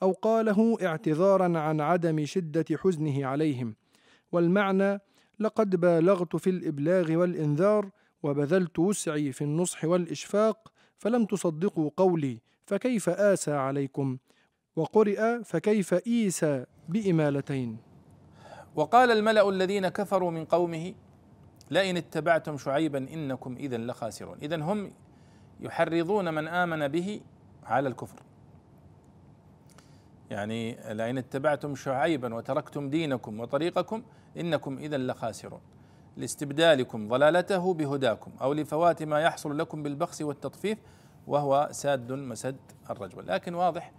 أو 0.03 0.12
قاله 0.12 0.77
اعتذارا 0.81 1.59
عن 1.59 1.81
عدم 1.81 2.25
شدة 2.25 2.65
حزنه 2.77 3.25
عليهم. 3.25 3.75
والمعنى 4.31 5.00
لقد 5.39 5.75
بالغت 5.75 6.35
في 6.35 6.50
الإبلاغ 6.50 7.12
والإنذار 7.12 7.89
وبذلت 8.25 8.79
وسعي 8.79 9.32
في 9.32 9.44
النصح 9.44 9.86
والإشفاق 9.86 10.72
فلم 10.98 11.25
تصدقوا 11.25 11.91
قولي 11.98 12.41
فكيف 12.65 13.10
آسى 13.10 13.51
عليكم؟ 13.53 14.17
وقرئ 14.75 15.44
فكيف 15.44 15.94
ايسى 15.94 16.65
بإمالتين؟ 16.89 17.77
وقال 18.75 19.12
الملأ 19.12 19.50
الذين 19.50 19.88
كفروا 19.88 20.32
من 20.32 20.46
قومه 20.46 20.94
لئن 21.72 21.98
اتبعتم 21.98 22.58
شعيبا 22.58 22.98
إنكم 22.98 23.55
اذا 23.55 23.77
لخاسرون. 23.77 24.38
اذا 24.41 24.55
هم 24.55 24.91
يحرضون 25.60 26.34
من 26.34 26.48
آمن 26.48 26.88
به 26.88 27.22
على 27.63 27.88
الكفر. 27.88 28.20
يعني 30.29 30.77
لئن 30.94 31.17
اتبعتم 31.17 31.75
شعيبا 31.75 32.36
وتركتم 32.36 32.89
دينكم 32.89 33.39
وطريقكم 33.39 34.03
إنكم 34.38 34.77
اذا 34.77 34.98
لخاسرون. 34.98 35.62
لاستبدالكم 36.17 37.07
ضلالته 37.07 37.74
بهداكم 37.74 38.31
أو 38.41 38.53
لفوات 38.53 39.03
ما 39.03 39.19
يحصل 39.19 39.57
لكم 39.57 39.84
بالبخس 39.84 40.22
والتطفيف 40.22 40.77
وهو 41.27 41.69
ساد 41.72 42.12
مسد 42.12 42.57
الرجل. 42.89 43.27
لكن 43.27 43.53
واضح 43.55 43.91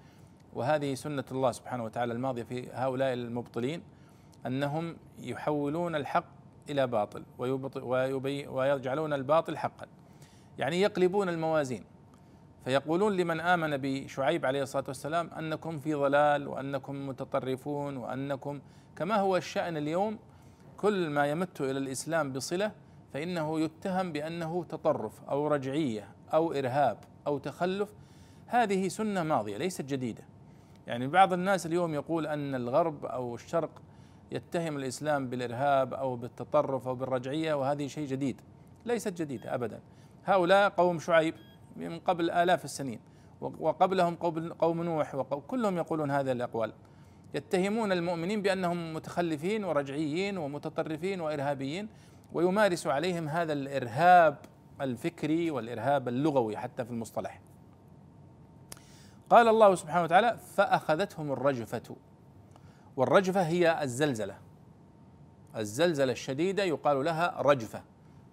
وهذه 0.55 0.95
سنة 0.95 1.25
الله 1.33 1.53
سبحانه 1.53 1.85
وتعالى 1.85 2.13
الماضية 2.13 2.43
في 2.43 2.69
هؤلاء 2.73 3.13
المبطلين 3.13 3.83
أنهم 4.47 4.97
يحولون 5.19 5.95
الحق 5.95 6.25
إلى 6.71 6.87
باطل 6.87 7.23
ويجعلون 8.49 9.13
الباطل 9.13 9.59
حقا. 9.59 9.87
يعني 10.59 10.81
يقلبون 10.81 11.29
الموازين 11.29 11.85
فيقولون 12.65 13.17
لمن 13.17 13.41
آمن 13.41 13.77
بشعيب 13.77 14.47
عليه 14.47 14.63
الصلاة 14.63 14.85
والسلام 14.89 15.31
أنكم 15.39 15.79
في 15.79 15.95
ضلال 15.95 16.49
وأنكم 16.49 17.09
متطرفون 17.09 17.97
وأنكم 17.97 18.61
كما 18.97 19.17
هو 19.17 19.37
الشأن 19.37 19.77
اليوم 19.77 20.19
كل 20.77 21.11
ما 21.11 21.27
يمت 21.27 21.61
إلى 21.61 21.79
الإسلام 21.79 22.33
بصلة 22.33 22.73
فإنه 23.13 23.61
يتهم 23.61 24.13
بأنه 24.13 24.65
تطرف 24.65 25.25
أو 25.25 25.47
رجعية 25.47 26.09
أو 26.35 26.53
إرهاب 26.53 26.99
أو 27.27 27.39
تخلف. 27.39 27.89
هذه 28.47 28.89
سنة 28.89 29.23
ماضية 29.23 29.57
ليست 29.57 29.83
جديدة. 29.83 30.23
يعني 30.87 31.07
بعض 31.07 31.33
الناس 31.33 31.67
اليوم 31.67 31.95
يقول 31.95 32.27
أن 32.27 32.55
الغرب 32.55 33.05
أو 33.05 33.35
الشرق 33.35 33.71
يتهم 34.33 34.77
الإسلام 34.77 35.29
بالإرهاب 35.29 35.95
أو 35.95 36.17
بالتطرف 36.17 36.89
أو 36.89 36.95
بالرجعية 36.95 37.55
وهذه 37.55 37.87
شيء 37.87 38.07
جديد. 38.09 38.41
ليست 38.85 39.23
جديدة 39.23 39.55
ابدا. 39.55 39.81
هؤلاء 40.25 40.69
قوم 40.69 40.99
شعيب 40.99 41.35
من 41.77 41.99
قبل 41.99 42.31
آلاف 42.31 42.65
السنين 42.65 43.01
وقبلهم 43.41 44.15
قوم 44.59 44.83
نوح 44.83 45.15
وكلهم 45.15 45.77
يقولون 45.77 46.11
هذه 46.11 46.33
الأقوال. 46.33 46.73
يتهمون 47.35 47.93
المؤمنين 47.93 48.43
بأنهم 48.43 48.95
متخلفين 48.95 49.65
ورجعيين 49.65 50.39
ومتطرفين 50.39 51.21
وإرهابيين 51.21 51.89
ويمارس 52.33 52.87
عليهم 52.87 53.29
هذا 53.29 53.53
الإرهاب 53.53 54.37
الفكري 54.81 55.51
والإرهاب 55.51 56.09
اللغوي 56.09 56.57
حتى 56.57 56.85
في 56.85 56.91
المصطلح. 56.91 57.41
قال 59.31 59.49
الله 59.49 59.75
سبحانه 59.75 60.05
وتعالى 60.05 60.39
فأخذتهم 60.57 61.33
الرجفة. 61.33 61.97
والرجفة 62.97 63.43
هي 63.43 63.83
الزلزلة. 63.83 64.39
الزلزلة 65.57 66.13
الشديدة 66.13 66.65
يقال 66.65 67.05
لها 67.05 67.43
رجفة. 67.43 67.83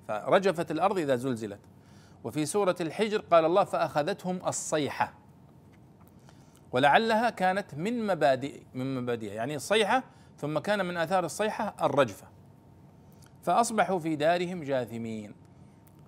فرجفت 0.08 0.72
الأرض 0.72 0.98
إذا 0.98 1.16
زلزلت. 1.16 1.60
وفي 2.24 2.46
سورة 2.46 2.76
الحجر 2.82 3.22
قال 3.32 3.46
الله 3.46 3.64
فأخذتهم 3.64 4.40
الصيحة. 4.48 5.14
ولعلها 6.74 7.30
كانت 7.30 7.76
من 7.76 8.08
مبادئ 8.08 8.62
من 8.74 8.96
مبادئها 8.96 9.34
يعني 9.34 9.56
الصيحة 9.56 10.04
ثم 10.38 10.60
كان 10.60 10.86
من 10.86 10.98
آثار 10.98 11.26
الصيحة 11.26 11.76
الرجفة. 11.82 12.28
فأصبحوا 13.44 14.00
في 14.00 14.16
دارهم 14.16 14.64
جاثمين 14.64 15.34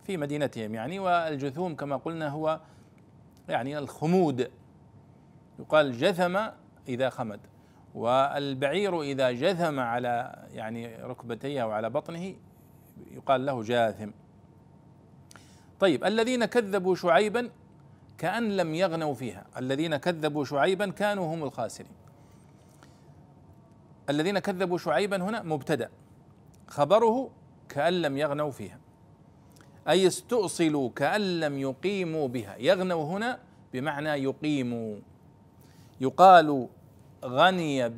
في 0.04 0.18
مدينتهم 0.18 0.76
يعني 0.76 1.00
والجثوم 1.00 1.76
كما 1.76 1.96
قلنا 1.98 2.30
هو 2.30 2.60
يعني 3.50 3.78
الخمود. 3.78 4.52
يقال 5.60 5.98
جثم 5.98 6.40
إذا 6.88 7.10
خمد 7.10 7.40
والبعير 7.96 9.02
إذا 9.02 9.32
جثم 9.32 9.80
على 9.80 10.46
يعني 10.52 10.96
ركبتيه 10.96 11.64
أو 11.64 11.72
على 11.72 11.90
بطنه 11.90 12.36
يقال 13.12 13.46
له 13.46 13.64
جاثم. 13.64 14.12
طيب 15.80 16.04
الذين 16.04 16.46
كذبوا 16.46 16.96
شعيبا 16.96 17.50
كأن 18.18 18.58
لم 18.58 18.76
يغنوا 18.76 19.14
فيها. 19.14 19.46
الذين 19.58 19.98
كذبوا 19.98 20.46
شعيبا 20.46 20.90
كانوا 20.90 21.36
هم 21.36 21.44
الخاسرين. 21.44 21.92
الذين 24.10 24.40
كذبوا 24.40 24.78
شعيبا 24.78 25.24
هنا 25.24 25.44
مبتدأ. 25.44 25.90
خبره 26.68 27.30
كأن 27.70 28.02
لم 28.02 28.18
يغنوا 28.18 28.52
فيها. 28.52 28.80
أي 29.90 30.08
استؤصلوا 30.08 30.90
كأن 30.96 31.40
لم 31.40 31.58
يقيموا 31.58 32.28
بها. 32.28 32.56
يغنوا 32.58 33.18
هنا 33.18 33.40
بمعنى 33.74 34.10
يقيموا. 34.10 34.98
يقال 36.02 36.68
غني 37.26 37.90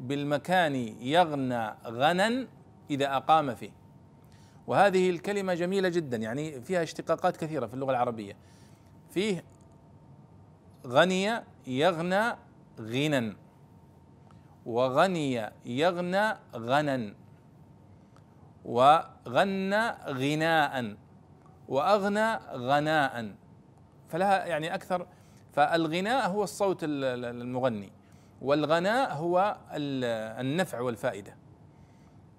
بالمكان 0.00 0.74
يغنى 1.00 1.74
غنا 1.86 2.46
إذا 2.90 3.16
أقام 3.16 3.54
فيه. 3.54 3.70
وهذه 4.66 5.10
الكلمة 5.10 5.54
جميلة 5.54 5.88
جدا. 5.88 6.16
يعني 6.16 6.60
فيها 6.60 6.82
اشتقاقات 6.82 7.36
كثيرة 7.36 7.66
في 7.66 7.74
اللغة 7.74 7.90
العربية. 7.90 8.36
فيه 9.10 9.44
غني 10.86 11.42
يغنى 11.66 12.36
غنى 12.80 13.36
وغني 14.66 15.50
يغنى 15.64 16.36
غنا. 16.56 17.14
وغنى 18.64 19.90
غناء. 20.08 20.96
وأغنى 21.68 22.36
غناء. 22.52 23.34
فلها 24.08 24.46
يعني 24.46 24.74
أكثر. 24.74 25.06
فالغناء 25.52 26.28
هو 26.28 26.44
الصوت 26.44 26.78
المغني. 26.82 27.92
والغناء 28.42 29.14
هو 29.14 29.56
النفع 29.72 30.80
والفائدة. 30.80 31.36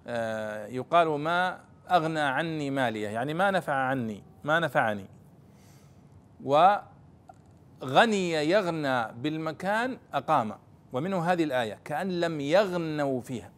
آه، 0.08 0.68
يقال 0.68 1.08
ما 1.08 1.60
أغنى 1.90 2.20
عني 2.20 2.70
مالية. 2.70 3.08
يعني 3.08 3.34
ما 3.34 3.52
نفع 3.52 3.74
عني. 3.74 4.24
ما 4.44 4.60
نفعني. 4.60 5.06
وغني 7.82 8.32
يغنى 8.32 9.08
بالمكان 9.14 9.98
أقام. 10.14 10.54
ومنه 10.94 11.24
هذه 11.32 11.44
الآية 11.44 11.80
كأن 11.86 12.20
لم 12.20 12.42
يغنوا 12.42 13.22
فيها. 13.22 13.52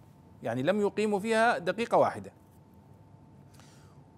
يعني 0.43 0.63
لم 0.63 0.81
يقيموا 0.81 1.19
فيها 1.19 1.57
دقيقة 1.57 1.97
واحدة. 1.97 2.31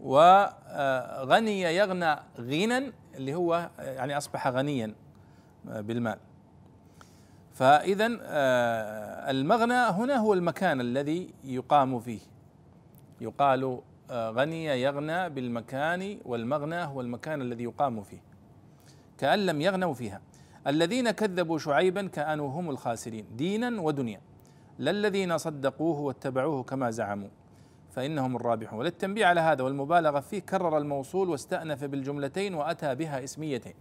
وغني 0.02 1.62
يغنى 1.62 2.16
غنى 2.40 2.94
اللي 3.16 3.36
هو 3.36 3.70
يعني 3.80 4.18
أصبح 4.18 4.48
غنيا 4.48 4.96
بالمال. 5.66 6.18
فاذا 7.54 8.18
آه، 8.22 9.32
المغنى 9.32 9.74
هنا 9.74 10.18
هو 10.18 10.34
المكان 10.34 10.82
الذي 10.82 11.34
يقام 11.44 12.00
فيه. 12.00 12.20
يقال 13.22 13.82
آه، 14.10 14.30
غني 14.30 14.66
يغنى 14.66 15.30
بالمكان 15.30 16.20
والمغنى 16.26 16.84
هو 16.84 17.02
المكان 17.02 17.42
الذي 17.42 17.64
يقام 17.64 18.04
فيه. 18.04 18.31
كأن 19.22 19.46
لم 19.46 19.62
يغنوا 19.62 19.94
فيها. 19.94 20.22
الذين 20.68 21.12
كذبوا 21.12 21.58
شعيبا 21.58 22.08
كأنوا 22.08 22.50
هم 22.50 22.70
الخاسرين 22.70 23.26
دينا 23.36 23.82
ودنيا. 23.82 24.22
لا 24.80 24.92
الذين 24.92 25.38
صدقوه 25.38 26.00
واتبعوه 26.00 26.64
كما 26.64 26.92
زعموا 26.92 27.30
فإنهم 27.92 28.36
الرابحون. 28.36 28.80
وللتنبيه 28.80 29.26
على 29.26 29.42
هذا 29.42 29.64
والمبالغة 29.64 30.20
فيه 30.20 30.40
كرر 30.40 30.78
الموصول 30.78 31.30
واستأنف 31.30 31.84
بالجملتين 31.84 32.54
وأتى 32.54 32.96
بها 32.96 33.24
اسميتين. 33.24 33.74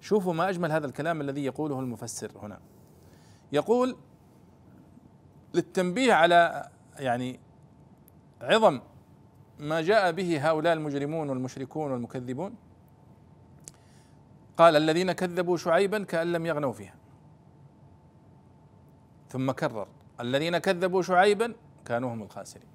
شوفوا 0.00 0.34
ما 0.34 0.48
أجمل 0.48 0.72
هذا 0.72 0.86
الكلام 0.86 1.20
الذي 1.20 1.44
يقوله 1.44 1.80
المفسر 1.80 2.32
هنا. 2.42 2.60
يقول 3.52 3.96
للتنبيه 5.54 6.12
على 6.12 6.68
يعني 6.98 7.40
عظم 8.40 8.80
ما 9.58 9.80
جاء 9.80 10.12
به 10.12 10.50
هؤلاء 10.50 10.72
المجرمون 10.72 11.30
والمشركون 11.30 11.92
والمكذبون 11.92 12.54
قال 14.60 14.76
الذين 14.76 15.12
كذبوا 15.12 15.56
شعيبا 15.56 16.04
كأن 16.04 16.32
لم 16.32 16.46
يغنوا 16.46 16.72
فيها. 16.72 16.94
ثم 19.28 19.50
كرر. 19.50 19.88
الذين 20.20 20.58
كذبوا 20.58 21.02
شعيبا 21.02 21.54
كانوا 21.84 22.14
هم 22.14 22.22
الخاسرين. 22.22 22.66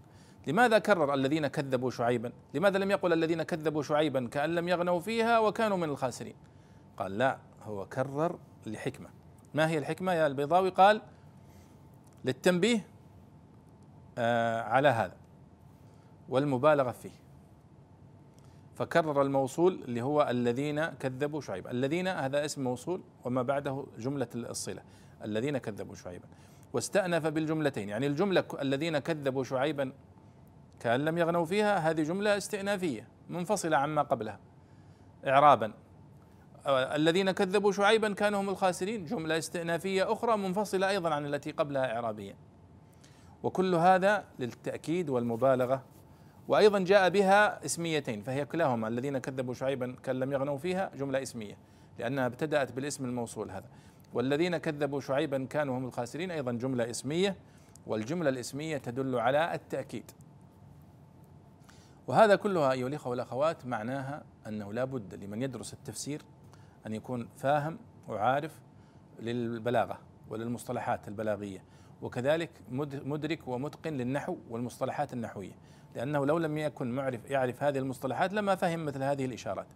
لماذا 0.48 0.80
كرر 0.80 1.14
الذين 1.14 1.48
كذبوا 1.48 1.92
شعيبا؟ 1.92 2.32
لماذا 2.54 2.78
لم 2.78 2.92
يقل 2.92 3.14
الذين 3.14 3.44
كذبوا 3.44 3.84
شعيبا 3.84 4.28
كأن 4.28 4.56
لم 4.56 4.68
يغنوا 4.68 5.00
فيها 5.00 5.40
وكانوا 5.40 5.78
من 5.78 5.90
الخاسرين؟ 5.90 6.36
قال 6.98 7.18
لا 7.18 7.38
هو 7.64 7.86
كرر 7.86 8.40
لحكمة. 8.66 9.10
ما 9.54 9.70
هي 9.70 9.78
الحكمة 9.78 10.14
يا 10.14 10.28
البيضاوي؟ 10.28 10.70
قال 10.70 11.02
للتنبيه 12.26 12.88
آه 14.18 14.62
على 14.62 14.88
هذا 14.88 15.18
والمبالغة 16.30 16.92
فيه. 16.92 17.25
فكرر 18.76 19.22
الموصول 19.22 19.84
اللي 19.88 20.02
هو 20.02 20.28
الذين 20.30 20.86
كذبوا 20.86 21.42
شعيبا. 21.42 21.72
الذين 21.72 22.08
هذا 22.08 22.46
اسم 22.46 22.64
موصول 22.64 23.02
وما 23.26 23.42
بعده 23.42 23.86
جملة 24.00 24.28
الصلة 24.36 24.82
الذين 25.24 25.58
كذبوا 25.58 25.96
شعيبا. 25.96 26.26
واستأنف 26.74 27.28
بالجملتين 27.28 27.90
يعني 27.90 28.08
الجملة 28.08 28.44
الذين 28.62 29.00
كذبوا 29.00 29.44
شعيبا 29.44 29.92
كأن 30.80 31.06
لم 31.06 31.18
يغنوا 31.18 31.46
فيها 31.46 31.78
هذه 31.78 32.04
جملة 32.04 32.38
استئنافية 32.38 33.08
منفصلة 33.30 33.78
عما 33.78 34.02
قبلها. 34.02 34.40
إعرابا. 35.28 35.74
الذين 36.68 37.32
كذبوا 37.32 37.72
شعيبا 37.72 38.14
كانوا 38.14 38.42
هم 38.42 38.50
الخاسرين 38.50 39.06
جملة 39.06 39.38
استئنافية 39.38 40.12
أخرى 40.12 40.38
منفصلة 40.38 40.90
أيضا 40.90 41.14
عن 41.14 41.26
التي 41.26 41.52
قبلها 41.52 41.96
إعرابيا. 41.96 42.36
وكل 43.44 43.76
هذا 43.76 44.26
للتأكيد 44.40 45.10
والمبالغة 45.10 45.84
وأيضا 46.48 46.80
جاء 46.80 47.10
بها 47.10 47.66
اسميتين 47.66 48.22
فهي 48.22 48.46
كلاهما 48.46 48.88
الذين 48.88 49.18
كذبوا 49.18 49.54
شعيبا 49.54 49.96
كان 50.04 50.20
لم 50.20 50.32
يغنوا 50.32 50.58
فيها 50.58 50.92
جملة 50.96 51.22
اسمية 51.22 51.58
لأنها 52.00 52.26
ابتدأت 52.26 52.72
بالاسم 52.72 53.06
الموصول 53.06 53.52
هذا. 53.52 53.66
والذين 54.14 54.58
كذبوا 54.58 55.02
شعيبا 55.02 55.46
كانوا 55.50 55.78
هم 55.78 55.86
الخاسرين 55.86 56.32
أيضا 56.32 56.52
جملة 56.52 56.90
اسمية 56.90 57.36
والجملة 57.88 58.30
الاسمية 58.30 58.78
تدل 58.78 59.16
على 59.20 59.54
التأكيد. 59.54 60.12
وهذا 62.08 62.36
كلها 62.36 62.72
أيها 62.72 62.88
الإخوة 62.88 63.12
والأخوات 63.12 63.66
معناها 63.66 64.24
أنه 64.48 64.74
لا 64.74 64.86
بد 64.86 65.24
لمن 65.24 65.42
يدرس 65.42 65.74
التفسير 65.74 66.22
أن 66.88 66.94
يكون 66.94 67.28
فاهم 67.38 67.80
وعارف 68.08 68.60
للبلاغة 69.20 70.00
وللمصطلحات 70.30 71.08
البلاغية 71.08 71.64
وكذلك 72.02 72.50
مدرك 73.06 73.48
ومتقن 73.48 73.94
للنحو 73.94 74.38
والمصطلحات 74.50 75.14
النحوية. 75.14 75.54
لأنه 75.96 76.26
لو 76.26 76.38
لم 76.38 76.58
يكن 76.58 76.92
معرف 76.92 77.26
يعرف 77.26 77.64
هذه 77.64 77.78
المصطلحات 77.78 78.34
لما 78.34 78.56
فهم 78.56 78.86
مثل 78.86 79.04
هذه 79.04 79.26
الإشارات. 79.26 79.68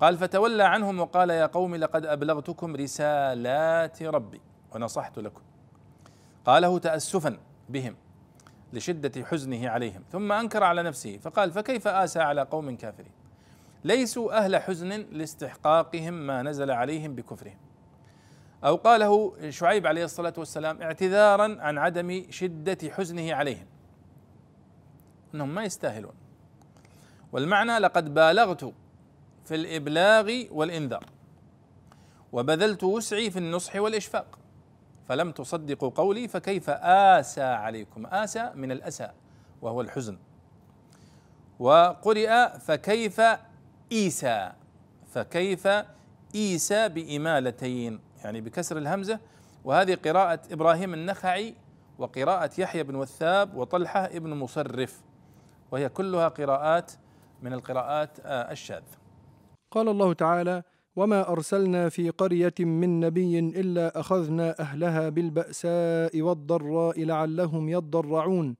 قال 0.00 0.18
فتولى 0.18 0.62
عنهم 0.62 1.00
وقال 1.00 1.30
يا 1.30 1.46
قوم 1.46 1.76
لقد 1.76 2.06
أبلغتكم 2.06 2.76
رسالات 2.76 4.02
ربي 4.02 4.40
ونصحت 4.74 5.18
لكم. 5.18 5.42
قاله 6.44 6.78
تأسفا 6.78 7.38
بهم 7.68 7.96
لشدة 8.72 9.24
حزنه 9.24 9.68
عليهم 9.68 10.02
ثم 10.12 10.32
أنكر 10.32 10.62
على 10.62 10.82
نفسه 10.82 11.18
فقال 11.18 11.52
فكيف 11.52 11.88
آسى 11.88 12.20
على 12.20 12.42
قوم 12.42 12.76
كافرين؟ 12.76 13.12
ليسوا 13.84 14.38
أهل 14.38 14.56
حزن 14.56 14.88
لاستحقاقهم 14.88 16.14
ما 16.14 16.42
نزل 16.42 16.70
عليهم 16.70 17.14
بكفرهم. 17.14 17.58
أو 18.64 18.76
قاله 18.76 19.32
شعيب 19.50 19.86
عليه 19.86 20.04
الصلاة 20.04 20.32
والسلام 20.38 20.82
اعتذارا 20.82 21.56
عن 21.60 21.78
عدم 21.78 22.24
شدة 22.30 22.78
حزنه 22.90 23.34
عليهم. 23.34 23.66
أنهم 25.34 25.54
ما 25.54 25.64
يستاهلون. 25.64 26.12
والمعنى 27.32 27.78
لقد 27.78 28.14
بالغت 28.14 28.72
في 29.44 29.54
الإبلاغ 29.54 30.44
والإنذار 30.50 31.04
وبذلت 32.32 32.84
وسعي 32.84 33.30
في 33.30 33.38
النصح 33.38 33.76
والإشفاق 33.76 34.38
فلم 35.08 35.32
تصدقوا 35.32 35.90
قولي 35.90 36.28
فكيف 36.28 36.70
آسى 36.70 37.42
عليكم؟ 37.42 38.06
آسى 38.06 38.50
من 38.54 38.72
الأسى 38.72 39.10
وهو 39.62 39.80
الحزن. 39.80 40.18
وقرئ 41.58 42.58
فكيف 42.58 43.20
إيسى؟ 43.92 44.52
فكيف 45.12 45.68
إيسى 46.34 46.88
بإمالتين؟ 46.88 48.00
يعني 48.24 48.40
بكسر 48.40 48.78
الهمزة. 48.78 49.18
وهذه 49.64 49.94
قراءة 49.94 50.40
إبراهيم 50.52 50.94
النخعي 50.94 51.54
وقراءة 51.98 52.50
يحيى 52.58 52.82
بن 52.82 52.94
وثاب 52.94 53.54
وطلحة 53.54 54.04
ابن 54.04 54.34
مصرف. 54.34 55.00
وهي 55.72 55.88
كلها 55.88 56.28
قراءات 56.28 56.92
من 57.42 57.52
القراءات 57.52 58.18
آه، 58.24 58.52
الشاذة 58.52 59.00
قال 59.70 59.88
الله 59.88 60.12
تعالى 60.12 60.62
وما 60.96 61.28
أرسلنا 61.28 61.88
في 61.88 62.10
قرية 62.10 62.54
من 62.58 63.00
نبي 63.00 63.38
إلا 63.38 64.00
أخذنا 64.00 64.60
أهلها 64.60 65.08
بالبأساء 65.08 66.22
والضراء 66.22 67.04
لعلهم 67.04 67.68
يضرعون 67.68 68.56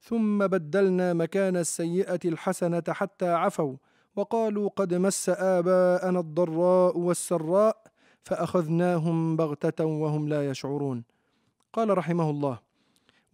ثم 0.00 0.46
بدلنا 0.46 1.12
مكان 1.12 1.56
السيئة 1.56 2.20
الحسنة 2.24 2.82
حتى 2.88 3.28
عفوا 3.28 3.76
وقالوا 4.16 4.68
قد 4.76 4.94
مس 4.94 5.28
آباءنا 5.28 6.20
الضراء 6.20 6.98
والسراء 6.98 7.76
فأخذناهم 8.22 9.36
بغتة 9.36 9.84
وهم 9.84 10.28
لا 10.28 10.50
يشعرون. 10.50 11.04
قال 11.72 11.98
رحمه 11.98 12.30
الله 12.30 12.58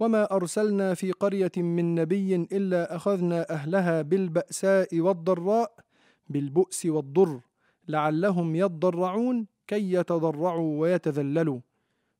وما 0.00 0.36
ارسلنا 0.36 0.94
في 0.94 1.12
قريه 1.12 1.52
من 1.56 1.94
نبي 1.94 2.34
الا 2.36 2.96
اخذنا 2.96 3.50
اهلها 3.50 4.02
بالباساء 4.02 5.00
والضراء 5.00 5.72
بالبؤس 6.28 6.86
والضر 6.86 7.40
لعلهم 7.88 8.56
يضرعون 8.56 9.46
كي 9.66 9.92
يتضرعوا 9.92 10.80
ويتذللوا. 10.80 11.60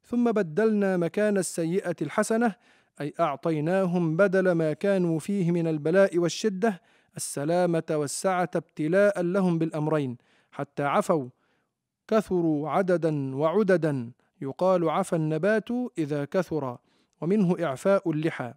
ثم 0.05 0.33
بدلنا 0.33 0.97
مكان 0.97 1.38
السيئه 1.38 1.97
الحسنه 2.03 2.55
اي 3.01 3.14
اعطيناهم 3.21 4.16
بدل 4.16 4.53
ما 4.53 4.73
كانوا 4.73 5.19
فيه 5.19 5.51
من 5.51 5.66
البلاء 5.66 6.19
والشده 6.19 6.81
السلامه 7.16 7.85
والسعه 7.90 8.51
ابتلاء 8.57 9.23
لهم 9.23 9.59
بالامرين 9.59 10.16
حتى 10.51 10.83
عفوا. 10.83 11.29
كثروا 12.09 12.71
عددا 12.71 13.37
وعددا 13.37 14.11
يقال 14.40 14.88
عفى 14.88 15.16
النبات 15.16 15.69
اذا 15.99 16.25
كثر. 16.25 16.79
ومنه 17.20 17.56
إعفاء 17.64 18.11
اللحى. 18.11 18.54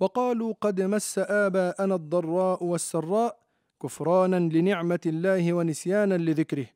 وقالوا 0.00 0.54
قد 0.60 0.80
مس 0.80 1.18
آباءنا 1.18 1.94
الضراء 1.94 2.64
والسراء 2.64 3.38
كفرانا 3.82 4.36
لنعمة 4.36 5.00
الله 5.06 5.52
ونسيانا 5.52 6.14
لذكره 6.14 6.66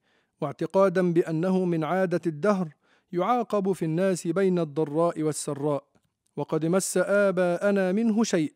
واعتقادا 0.40 1.12
بأنه 1.12 1.64
من 1.64 1.84
عادة 1.84 2.20
الدهر 2.26 2.68
يعاقب 3.12 3.72
في 3.72 3.84
الناس 3.84 4.26
بين 4.26 4.58
الضراء 4.58 5.22
والسراء. 5.22 5.84
وقد 6.36 6.66
مس 6.66 6.96
آباءنا 6.96 7.92
منه 7.92 8.24
شيء 8.24 8.52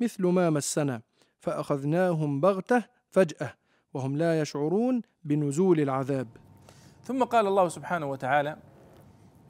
مثل 0.00 0.26
ما 0.26 0.50
مسنا 0.50 1.02
فأخذناهم 1.40 2.40
بغتة 2.40 2.84
فجأة 3.10 3.54
وهم 3.94 4.16
لا 4.16 4.40
يشعرون 4.40 5.02
بنزول 5.24 5.80
العذاب. 5.80 6.28
ثم 7.04 7.24
قال 7.24 7.46
الله 7.46 7.68
سبحانه 7.68 8.06
وتعالى 8.06 8.56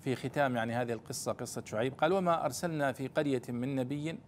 في 0.03 0.17
ختام 0.17 0.57
يعني 0.57 0.75
هذه 0.75 0.93
القصة 0.93 1.33
قصة 1.33 1.63
شعيب 1.67 1.95
قال 1.95 2.13
وما 2.13 2.45
أرسلنا 2.45 2.93
في 2.93 3.09
قرية 3.09 3.43
من 3.49 3.77
نبي 3.77 4.19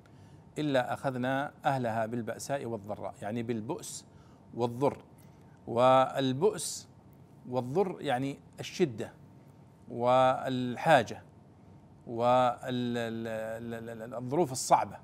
إلا 0.59 0.93
أخذنا 0.93 1.53
أهلها 1.65 2.07
بالبأساء 2.07 2.65
والضراء. 2.67 3.15
يعني 3.23 3.43
بالبؤس 3.43 4.05
والضر. 4.55 4.99
والبؤس 5.67 6.89
والضر 7.49 7.97
يعني 8.01 8.39
الشدة 8.61 9.13
والحاجة 9.89 11.23
والظروف 12.07 13.33
الصعبة. 14.53 14.97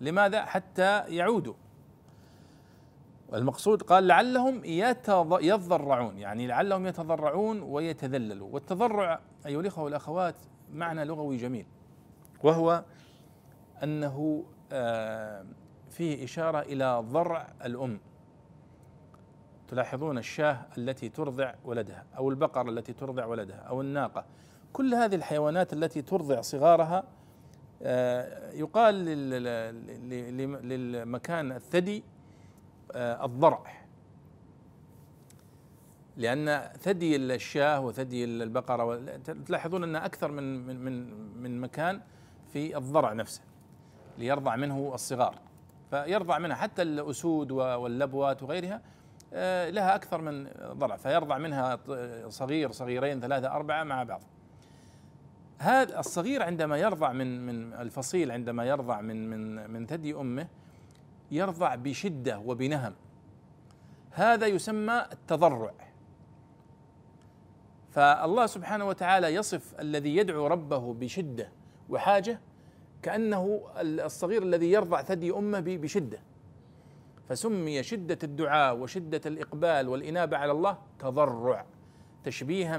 لماذا؟ 0.00 0.44
حتى 0.44 1.04
يعودوا. 1.08 1.54
المقصود 3.34 3.82
قال 3.82 4.06
لعلهم 4.06 4.64
يتضرعون. 4.64 6.18
يعني 6.18 6.46
لعلهم 6.46 6.86
يتضرعون 6.86 7.62
ويتذللوا. 7.62 8.48
والتضرع 8.52 9.20
أيها 9.46 9.60
الإخوة 9.60 9.84
والأخوات 9.84 10.34
معنى 10.72 11.04
لغوي 11.04 11.36
جميل. 11.36 11.66
وهو 12.44 12.84
أنه 13.82 14.44
آه، 14.72 15.44
فيه 15.90 16.24
إشارة 16.24 16.60
إلى 16.60 17.04
ضرع 17.10 17.48
الأم. 17.64 18.00
تلاحظون 19.68 20.18
الشاه 20.18 20.66
التي 20.78 21.08
ترضع 21.08 21.54
ولدها 21.64 22.04
أو 22.16 22.30
البقرة 22.30 22.70
التي 22.70 22.92
ترضع 22.92 23.26
ولدها 23.26 23.56
أو 23.56 23.80
الناقة. 23.80 24.24
كل 24.72 24.94
هذه 24.94 25.14
الحيوانات 25.14 25.72
التي 25.72 26.02
ترضع 26.02 26.40
صغارها 26.40 27.04
آه، 27.82 28.52
يقال 28.52 28.94
للمكان 30.64 31.52
الثدي 31.52 32.04
آه، 32.92 33.24
الضرع. 33.24 33.85
لأن 36.16 36.70
ثدي 36.80 37.16
الشاه 37.16 37.80
وثدي 37.80 38.24
البقرة 38.24 39.16
تلاحظون 39.46 39.82
أن 39.82 39.96
أكثر 39.96 40.30
من 40.32 40.66
من 40.66 40.84
من 40.84 41.10
من 41.42 41.60
مكان 41.60 42.00
في 42.52 42.76
الضرع 42.76 43.12
نفسه 43.12 43.42
ليرضع 44.18 44.56
منه 44.56 44.90
الصغار. 44.94 45.38
فيرضع 45.90 46.38
منها 46.38 46.56
حتى 46.56 46.82
الأسود 46.82 47.50
واللبوات 47.52 48.42
وغيرها 48.42 48.82
آه، 49.34 49.70
لها 49.70 49.94
أكثر 49.94 50.20
من 50.20 50.48
ضرع. 50.72 50.96
فيرضع 50.96 51.38
منها 51.38 51.78
صغير 52.28 52.72
صغيرين 52.72 53.20
ثلاثة 53.20 53.48
أربعة 53.48 53.84
مع 53.84 54.02
بعض. 54.02 54.22
هذا 55.58 56.00
الصغير 56.00 56.42
عندما 56.42 56.76
يرضع 56.76 57.12
من 57.12 57.46
من 57.46 57.72
الفصيل 57.72 58.30
عندما 58.30 58.64
يرضع 58.64 59.00
من 59.00 59.30
من 59.30 59.70
من 59.70 59.86
ثدي 59.86 60.14
أمه 60.14 60.46
يرضع 61.30 61.74
بشدة 61.74 62.38
وبنهم. 62.38 62.94
هذا 64.10 64.46
يسمى 64.46 65.02
التضرع. 65.12 65.72
فالله 67.96 68.46
سبحانه 68.46 68.88
وتعالى 68.88 69.34
يصف 69.34 69.80
الذي 69.80 70.16
يدعو 70.16 70.46
ربه 70.46 70.94
بشدة 70.94 71.48
وحاجة 71.88 72.40
كأنه 73.02 73.60
الصغير 73.80 74.42
الذي 74.42 74.72
يرضع 74.72 75.02
ثدي 75.02 75.32
أمه 75.32 75.60
بشدة. 75.60 76.18
فسمي 77.28 77.82
شدة 77.82 78.18
الدعاء 78.22 78.76
وشدة 78.76 79.20
الإقبال 79.26 79.88
والإنابة 79.88 80.36
على 80.36 80.52
الله 80.52 80.78
تضرع 80.98 81.66
تشبيها 82.24 82.78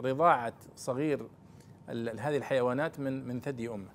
برضاعة 0.00 0.54
صغير 0.76 1.26
هذه 2.18 2.36
الحيوانات 2.36 3.00
من 3.00 3.28
من 3.28 3.40
ثدي 3.40 3.68
أمه. 3.68 3.90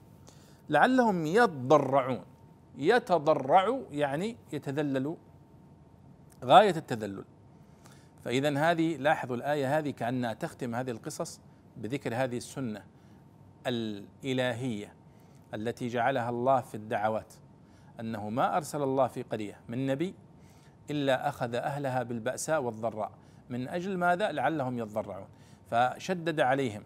لعلهم 0.69 1.26
يضرعون 1.26 2.22
يتضرع 2.78 3.80
يعني 3.91 4.38
يتذلل 4.54 5.15
غاية 6.43 6.76
التذلل. 6.76 7.24
فإذا 8.23 8.58
هذه 8.58 8.97
لاحظوا 8.97 9.36
الآية 9.36 9.77
هذه 9.77 9.89
كأنها 9.89 10.34
تختم 10.34 10.75
هذه 10.75 10.91
القصص 10.91 11.41
بذكر 11.77 12.15
هذه 12.15 12.38
السنة 12.38 12.84
الإلهية 13.67 14.93
التي 15.53 15.88
جعلها 15.88 16.29
الله 16.29 16.62
في 16.62 16.75
الدعوات 16.75 17.34
أنه 17.99 18.29
ما 18.29 18.58
أرسل 18.58 18.82
الله 18.84 19.08
في 19.08 19.21
قرية 19.21 19.60
من 19.67 19.88
نبي 19.88 20.15
إلا 20.91 21.29
أخذ 21.29 21.55
أهلها 21.55 22.03
بالبأساء 22.03 22.62
والضراء. 22.62 23.12
من 23.49 23.67
أجل 23.67 23.97
ماذا؟ 23.97 24.32
لعلهم 24.32 24.77
يضرعون 24.77 25.27
فشدد 25.71 26.39
عليهم. 26.39 26.84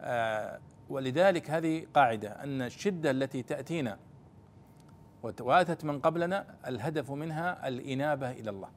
آه 0.00 0.60
ولذلك 0.88 1.50
هذه 1.50 1.86
قاعدة 1.94 2.28
أن 2.28 2.62
الشدة 2.62 3.10
التي 3.10 3.42
تأتينا 3.42 3.98
واتت 5.40 5.84
من 5.84 6.00
قبلنا 6.00 6.46
الهدف 6.66 7.10
منها 7.10 7.68
الإنابة 7.68 8.30
إلى 8.30 8.50
الله. 8.50 8.68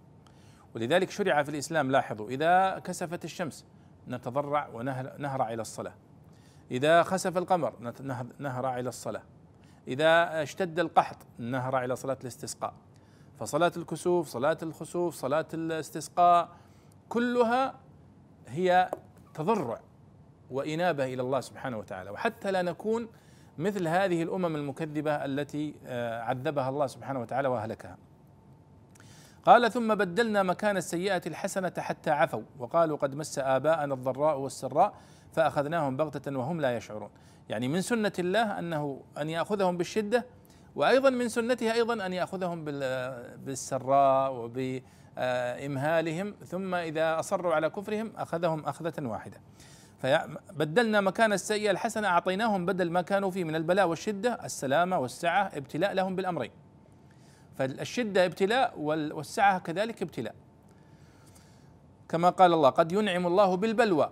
ولذلك 0.75 1.09
شرع 1.09 1.43
في 1.43 1.49
الإسلام 1.49 1.91
لاحظوا 1.91 2.29
إذا 2.29 2.79
كسفت 2.79 3.25
الشمس 3.25 3.65
نتضرع 4.07 4.67
ونهرع 4.73 5.53
إلى 5.53 5.61
الصلاة. 5.61 5.93
إذا 6.71 7.03
خسف 7.03 7.37
القمر 7.37 7.93
نهرع 8.39 8.79
إلى 8.79 8.89
الصلاة. 8.89 9.23
إذا 9.87 10.43
اشتد 10.43 10.79
القحط 10.79 11.17
نهرع 11.37 11.85
إلى 11.85 11.95
صلاة 11.95 12.17
الاستسقاء. 12.21 12.73
فصلاة 13.39 13.71
الكسوف 13.77 14.27
صلاة 14.27 14.57
الخسوف 14.63 15.15
صلاة 15.15 15.45
الاستسقاء 15.53 16.49
كلها 17.09 17.75
هي 18.47 18.91
تضرع 19.33 19.79
وإنابة 20.51 21.05
إلى 21.05 21.21
الله 21.21 21.39
سبحانه 21.39 21.77
وتعالى. 21.77 22.09
وحتى 22.09 22.51
لا 22.51 22.61
نكون 22.61 23.07
مثل 23.57 23.87
هذه 23.87 24.23
الأمم 24.23 24.55
المكذبة 24.55 25.25
التي 25.25 25.75
آه، 25.85 26.21
عذبها 26.21 26.69
الله 26.69 26.87
سبحانه 26.87 27.21
وتعالى 27.21 27.47
وأهلكها. 27.47 27.97
قال 29.45 29.71
ثم 29.71 29.95
بدلنا 29.95 30.43
مكان 30.43 30.77
السيئة 30.77 31.21
الحسنة 31.27 31.73
حتى 31.77 32.11
عفوا 32.11 32.41
وقالوا 32.59 32.97
قد 32.97 33.15
مس 33.15 33.39
آباءنا 33.39 33.93
الضراء 33.93 34.37
والسراء 34.37 34.93
فأخذناهم 35.31 35.97
بغتة 35.97 36.37
وهم 36.37 36.61
لا 36.61 36.77
يشعرون. 36.77 37.09
يعني 37.49 37.67
من 37.67 37.81
سنة 37.81 38.11
الله 38.19 38.59
أنه 38.59 39.01
أن 39.17 39.29
يأخذهم 39.29 39.77
بالشدة 39.77 40.25
وأيضا 40.75 41.09
من 41.09 41.29
سنته 41.29 41.73
أيضا 41.73 42.05
أن 42.05 42.13
يأخذهم 42.13 42.65
بالسراء 43.45 44.33
وبإمهالهم 44.33 46.35
ثم 46.45 46.75
إذا 46.75 47.19
أصروا 47.19 47.53
على 47.53 47.69
كفرهم 47.69 48.11
أخذهم 48.17 48.65
أخذة 48.65 49.07
واحدة. 49.07 49.37
فبدلنا 49.99 51.01
مكان 51.01 51.33
السيئة 51.33 51.71
الحسنة 51.71 52.07
أعطيناهم 52.07 52.65
بدل 52.65 52.91
ما 52.91 53.01
كانوا 53.01 53.31
فيه 53.31 53.43
من 53.43 53.55
البلاء 53.55 53.87
والشدة 53.87 54.45
السلامة 54.45 54.99
والسعة 54.99 55.51
ابتلاء 55.53 55.93
لهم 55.93 56.15
بالأمرين 56.15 56.51
فالشدة 57.57 58.25
ابتلاء 58.25 58.79
والسعة 58.79 59.59
كذلك 59.59 60.01
ابتلاء. 60.01 60.35
كما 62.09 62.29
قال 62.29 62.53
الله 62.53 62.69
قد 62.69 62.91
ينعم 62.91 63.27
الله 63.27 63.57
بالبلوى 63.57 64.09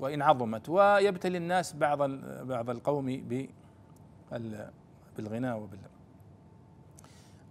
وإن 0.00 0.22
عظمت. 0.22 0.68
ويبتلي 0.68 1.38
الناس 1.38 1.72
بعض 1.72 1.98
بعض 2.42 2.70
القوم 2.70 3.06
بالغناء 5.16 5.56
وبال 5.56 5.78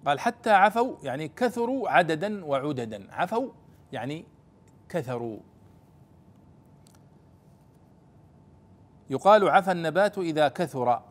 قال 0.06 0.20
حتى 0.20 0.50
عفوا 0.50 0.96
يعني 1.04 1.28
كثروا 1.28 1.90
عددا 1.90 2.46
وعددا. 2.46 3.14
عفوا 3.14 3.50
يعني 3.92 4.26
كثروا. 4.90 5.40
يقال 9.10 9.50
عفى 9.50 9.72
النبات 9.72 10.18
إذا 10.18 10.48
كثر. 10.48 11.02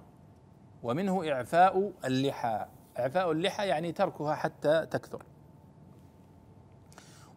ومنه 0.82 1.32
إعفاء 1.32 1.92
اللحى. 2.04 2.66
إعفاء 2.98 3.30
اللحى 3.30 3.68
يعني 3.68 3.92
تركها 3.92 4.34
حتى 4.34 4.86
تكثر. 4.90 5.22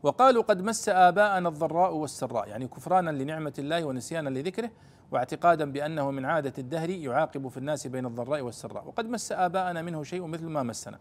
وقالوا 0.04 0.44
قد 0.44 0.62
مس 0.62 0.90
آباءنا 0.90 1.50
الضراء 1.50 1.94
والسراء 1.94 2.48
يعني 2.48 2.68
كفرانا 2.68 3.10
لنعمة 3.10 3.54
الله 3.60 3.86
ونسيانا 3.86 4.30
لذكره 4.30 4.72
واعتقادا 5.12 5.72
بأنه 5.72 6.12
من 6.12 6.26
عادة 6.26 6.54
الدهر 6.58 6.90
يعاقب 6.90 7.48
في 7.48 7.58
الناس 7.58 7.88
بين 7.88 8.06
الضراء 8.06 8.42
والسراء. 8.42 8.88
وقد 8.88 9.10
مس 9.10 9.32
آباءنا 9.32 9.82
منه 9.82 10.04
شيء 10.04 10.26
مثل 10.26 10.46
ما 10.46 10.64
مسنا. 10.64 11.00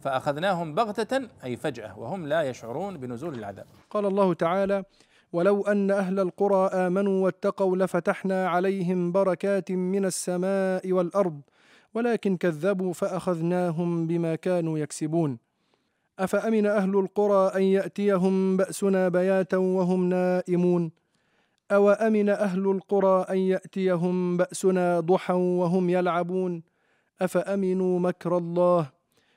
فأخذناهم 0.00 0.74
بغتة 0.74 1.28
أي 1.44 1.56
فجأة 1.56 1.98
وهم 1.98 2.26
لا 2.26 2.42
يشعرون 2.42 2.96
بنزول 2.96 3.34
العذاب. 3.34 3.66
قال 3.90 4.06
الله 4.06 4.34
تعالى 4.34 4.84
ولو 5.32 5.62
أن 5.62 5.90
أهل 5.90 6.20
القرى 6.20 6.66
آمنوا 6.66 7.24
واتقوا 7.24 7.76
لفتحنا 7.76 8.48
عليهم 8.48 9.12
بركات 9.12 9.72
من 9.72 10.04
السماء 10.04 10.92
والأرض 10.92 11.40
ولكن 11.94 12.36
كذبوا 12.36 12.92
فأخذناهم 12.92 14.06
بما 14.06 14.34
كانوا 14.34 14.78
يكسبون. 14.78 15.38
أفأمن 16.18 16.66
أهل 16.66 16.98
القرى 16.98 17.52
أن 17.54 17.62
يأتيهم 17.62 18.56
بأسنا 18.56 19.08
بياتا 19.08 19.56
وهم 19.56 20.08
نائمون؟ 20.08 20.90
أوأمن 21.72 22.28
أهل 22.28 22.70
القرى 22.70 23.26
أن 23.30 23.38
يأتيهم 23.38 24.36
بأسنا 24.36 25.00
ضحى 25.00 25.34
وهم 25.34 25.90
يلعبون؟ 25.90 26.62
أفأمنوا 27.20 27.98
مكر 27.98 28.36
الله؟ 28.36 28.90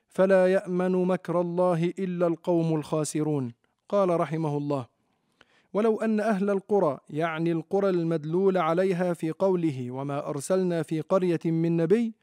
فلا 0.10 0.48
يأمن 0.48 0.92
مكر 0.92 1.42
الله 1.42 1.94
إلا 2.00 2.28
القوم 2.28 2.76
الخاسرون. 2.76 3.54
قال 3.89 4.20
رحمه 4.20 4.58
الله 4.58 4.86
ولو 5.74 6.02
أن 6.02 6.20
أهل 6.20 6.50
القرى 6.50 6.98
يعني 7.10 7.52
القرى 7.52 7.89
المدلول 7.89 8.58
عليها 8.58 9.13
في 9.13 9.32
قوله 9.32 9.92
وما 9.92 10.30
أرسلنا 10.30 10.84
في 10.84 11.02
قرية 11.02 11.39
من 11.46 11.78
نبي 11.78 12.13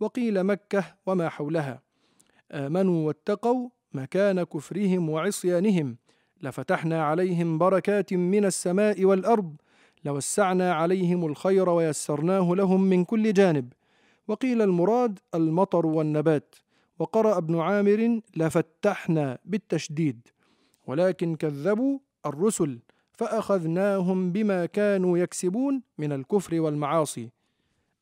وقيل 0.00 0.44
مكة 0.44 0.84
وما 1.06 1.28
حولها. 1.28 1.82
آمنوا 2.52 3.06
واتقوا 3.06 3.68
مكان 3.92 4.42
كفرهم 4.42 5.10
وعصيانهم. 5.10 5.96
لفتحنا 6.42 7.04
عليهم 7.04 7.58
بركات 7.58 8.12
من 8.12 8.44
السماء 8.44 9.04
والأرض. 9.04 9.56
لوسعنا 10.04 10.74
عليهم 10.74 11.26
الخير 11.26 11.68
ويسرناه 11.68 12.54
لهم 12.54 12.80
من 12.82 13.04
كل 13.04 13.32
جانب. 13.32 13.72
وقيل 14.28 14.62
المراد 14.62 15.18
المطر 15.34 15.86
والنبات. 15.86 16.54
وقرأ 16.98 17.38
ابن 17.38 17.60
عامر 17.60 18.20
لفتحنا 18.36 19.38
بالتشديد. 19.44 20.28
ولكن 20.86 21.36
كذبوا 21.36 21.98
الرسل 22.26 22.78
فأخذناهم 23.12 24.32
بما 24.32 24.66
كانوا 24.66 25.18
يكسبون 25.18 25.82
من 25.98 26.12
الكفر 26.12 26.60
والمعاصي. 26.60 27.30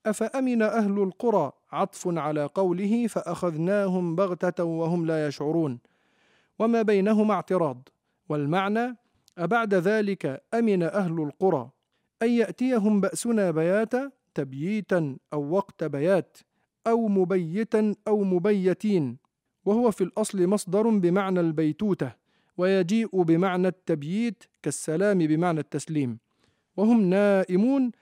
أفأمن 0.07 0.62
أهل 0.62 1.03
القرى 1.03 1.53
عطف 1.73 2.09
على 2.19 2.45
قوله 2.45 3.07
فأخذناهم 3.07 4.17
بغتة 4.17 4.65
وهم 4.65 5.07
لا 5.07 5.27
يشعرون؟ 5.27 5.79
وما 6.59 6.83
بينهما 6.83 7.35
اعتراض. 7.35 7.88
والمعنى 8.29 8.97
أبعد 9.38 9.75
ذلك 9.75 10.43
أمن 10.55 10.83
أهل 10.83 11.21
القرى 11.21 11.71
أن 12.23 12.31
يأتيهم 12.31 13.01
بأسنا 13.01 13.51
بياتا 13.51 14.11
تبييتا 14.35 15.17
أو 15.33 15.51
وقت 15.51 15.85
بيات 15.85 16.38
أو 16.87 17.09
مبيتا 17.09 17.95
أو 18.09 18.25
مبيتين 18.25 19.17
وهو 19.65 19.91
في 19.91 20.05
الأصل 20.05 20.47
مصدر 20.47 20.88
بمعنى 20.88 21.41
البيتوتة 21.41 22.12
ويجيء 22.57 23.23
بمعنى 23.23 23.69
التبييت 23.69 24.45
كالسلام 24.62 25.19
بمعنى 25.19 25.61
التسليم 25.61 26.19
وهم 26.77 27.01
نائمون 27.11 27.93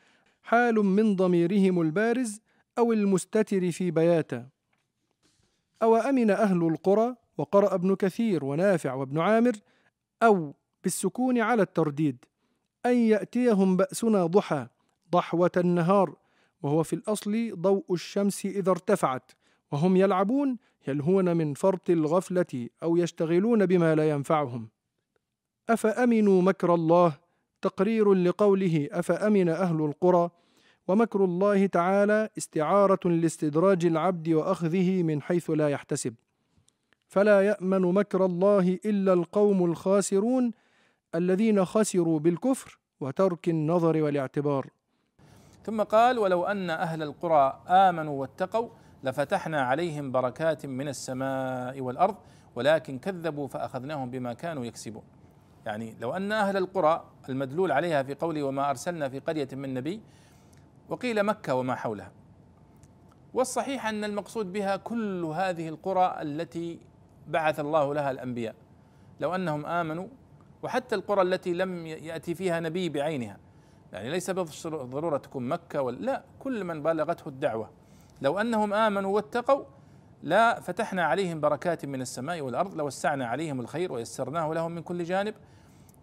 حال 0.50 0.74
من 0.74 1.16
ضميرهم 1.16 1.80
البارز 1.80 2.40
أو 2.78 2.92
المستتر 2.92 3.70
في 3.70 3.90
بياتا. 3.90 4.48
أو 5.82 5.96
أمن 5.96 6.30
أهل 6.30 6.66
القرى 6.66 7.14
وقرأ 7.38 7.74
ابن 7.74 7.94
كثير 7.94 8.44
ونافع 8.44 8.94
وابن 8.94 9.18
عامر 9.18 9.52
أو 10.22 10.54
بالسكون 10.82 11.38
على 11.38 11.62
الترديد 11.62 12.24
أن 12.86 12.96
يأتيهم 12.96 13.76
بأسنا 13.76 14.26
ضحى 14.26 14.66
ضحوة 15.12 15.50
النهار 15.56 16.16
وهو 16.62 16.82
في 16.82 16.92
الأصل 16.92 17.52
ضوء 17.54 17.84
الشمس 17.90 18.46
إذا 18.46 18.70
ارتفعت 18.70 19.32
وهم 19.72 19.96
يلعبون 19.96 20.56
يلهون 20.88 21.36
من 21.36 21.54
فرط 21.54 21.90
الغفلة 21.90 22.68
أو 22.82 22.96
يشتغلون 22.96 23.66
بما 23.66 23.94
لا 23.94 24.10
ينفعهم. 24.10 24.68
أفأمنوا 25.68 26.42
مكر 26.42 26.74
الله 26.74 27.29
تقرير 27.62 28.14
لقوله 28.14 28.88
أفأمن 28.92 29.48
أهل 29.48 29.84
القرى 29.84 30.30
ومكر 30.88 31.24
الله 31.24 31.66
تعالى 31.66 32.28
استعارة 32.38 33.08
لاستدراج 33.08 33.84
العبد 33.86 34.28
وأخذه 34.28 35.02
من 35.02 35.22
حيث 35.22 35.50
لا 35.50 35.68
يحتسب 35.68 36.14
فلا 37.08 37.40
يأمن 37.40 37.80
مكر 37.80 38.24
الله 38.24 38.78
إلا 38.84 39.12
القوم 39.12 39.64
الخاسرون 39.64 40.52
الذين 41.14 41.64
خسروا 41.64 42.18
بالكفر 42.18 42.78
وترك 43.00 43.48
النظر 43.48 44.02
والاعتبار 44.02 44.66
ثم 45.64 45.82
قال 45.82 46.18
ولو 46.18 46.44
أن 46.44 46.70
أهل 46.70 47.02
القرى 47.02 47.62
آمنوا 47.68 48.20
واتقوا 48.20 48.68
لفتحنا 49.04 49.62
عليهم 49.62 50.12
بركات 50.12 50.66
من 50.66 50.88
السماء 50.88 51.80
والأرض 51.80 52.16
ولكن 52.56 52.98
كذبوا 52.98 53.48
فأخذناهم 53.48 54.10
بما 54.10 54.32
كانوا 54.32 54.64
يكسبون. 54.64 55.02
يعني 55.66 55.96
لو 56.00 56.16
أن 56.16 56.32
أهل 56.32 56.56
القرى 56.56 57.04
المدلول 57.28 57.72
عليها 57.72 58.02
في 58.02 58.14
قوله 58.14 58.42
وما 58.42 58.70
أرسلنا 58.70 59.08
في 59.08 59.18
قرية 59.18 59.48
من 59.52 59.74
نبي 59.74 60.00
وقيل 60.88 61.22
مكة 61.22 61.54
وما 61.54 61.74
حولها. 61.74 62.12
والصحيح 63.34 63.86
أن 63.86 64.04
المقصود 64.04 64.52
بها 64.52 64.76
كل 64.76 65.24
هذه 65.24 65.68
القرى 65.68 66.16
التي 66.22 66.78
بعث 67.28 67.60
الله 67.60 67.94
لها 67.94 68.10
الأنبياء. 68.10 68.54
لو 69.20 69.34
أنهم 69.34 69.66
آمنوا 69.66 70.06
وحتى 70.62 70.94
القرى 70.94 71.22
التي 71.22 71.52
لم 71.54 71.86
يأتي 71.86 72.34
فيها 72.34 72.60
نبي 72.60 72.88
بعينها. 72.88 73.36
يعني 73.92 74.10
ليس 74.10 74.30
بالضروره 74.30 75.16
تكون 75.16 75.48
مكة 75.48 75.82
ولا 75.82 75.96
لا 75.96 76.22
كل 76.38 76.64
من 76.64 76.82
بلغته 76.82 77.28
الدعوة 77.28 77.70
لو 78.22 78.38
أنهم 78.38 78.74
آمنوا 78.74 79.14
واتقوا 79.14 79.64
لا 80.22 80.60
فتحنا 80.60 81.04
عليهم 81.04 81.40
بركات 81.40 81.84
من 81.84 82.00
السماء 82.00 82.40
والأرض 82.40 82.74
لوسعنا 82.74 83.26
عليهم 83.26 83.60
الخير 83.60 83.92
ويسرناه 83.92 84.52
لهم 84.52 84.72
من 84.72 84.82
كل 84.82 85.04
جانب. 85.04 85.34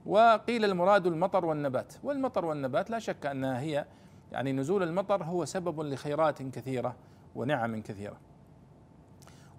وقيل 0.05 0.65
المراد 0.65 1.07
المطر 1.07 1.45
والنبات. 1.45 1.93
والمطر 2.03 2.45
والنبات 2.45 2.89
لا 2.89 2.99
شك 2.99 3.25
أنها 3.25 3.59
هي 3.59 3.85
يعني 4.31 4.53
نزول 4.53 4.83
المطر 4.83 5.23
هو 5.23 5.45
سبب 5.45 5.81
لخيرات 5.81 6.41
كثيرة 6.41 6.95
ونعم 7.35 7.81
كثيرة. 7.81 8.17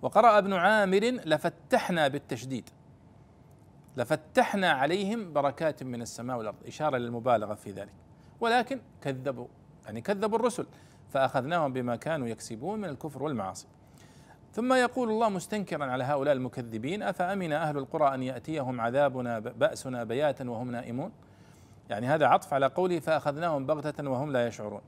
وقرأ 0.02 0.38
ابن 0.38 0.52
عامر 0.52 1.20
لفتحنا 1.24 2.08
بالتشديد. 2.08 2.70
لفتحنا 3.96 4.70
عليهم 4.70 5.32
بركات 5.32 5.82
من 5.82 6.02
السماء 6.02 6.38
والأرض. 6.38 6.66
إشارة 6.66 6.96
للمبالغة 6.96 7.54
في 7.54 7.70
ذلك. 7.70 7.94
ولكن 8.40 8.80
كذبوا 9.02 9.46
يعني 9.84 10.00
كذبوا 10.00 10.38
الرسل 10.38 10.66
فأخذناهم 11.08 11.72
بما 11.72 11.96
كانوا 11.96 12.28
يكسبون 12.28 12.78
من 12.78 12.88
الكفر 12.88 13.22
والمعاصي. 13.22 13.66
ثم 14.52 14.72
يقول 14.72 15.10
الله 15.10 15.28
مستنكرا 15.28 15.84
على 15.84 16.04
هؤلاء 16.04 16.34
المكذبين 16.34 17.02
أفأمن 17.02 17.52
أهل 17.52 17.78
القرى 17.78 18.14
أن 18.14 18.22
يأتيهم 18.22 18.80
عذابنا 18.80 19.38
بأسنا 19.38 20.04
بياتا 20.04 20.50
وهم 20.50 20.70
نائمون؟ 20.70 21.12
يعني 21.90 22.06
هذا 22.06 22.26
عطف 22.26 22.54
على 22.54 22.66
قوله 22.66 22.98
فأخذناهم 23.00 23.66
بغتة 23.66 24.10
وهم 24.10 24.32
لا 24.32 24.46
يشعرون. 24.46 24.80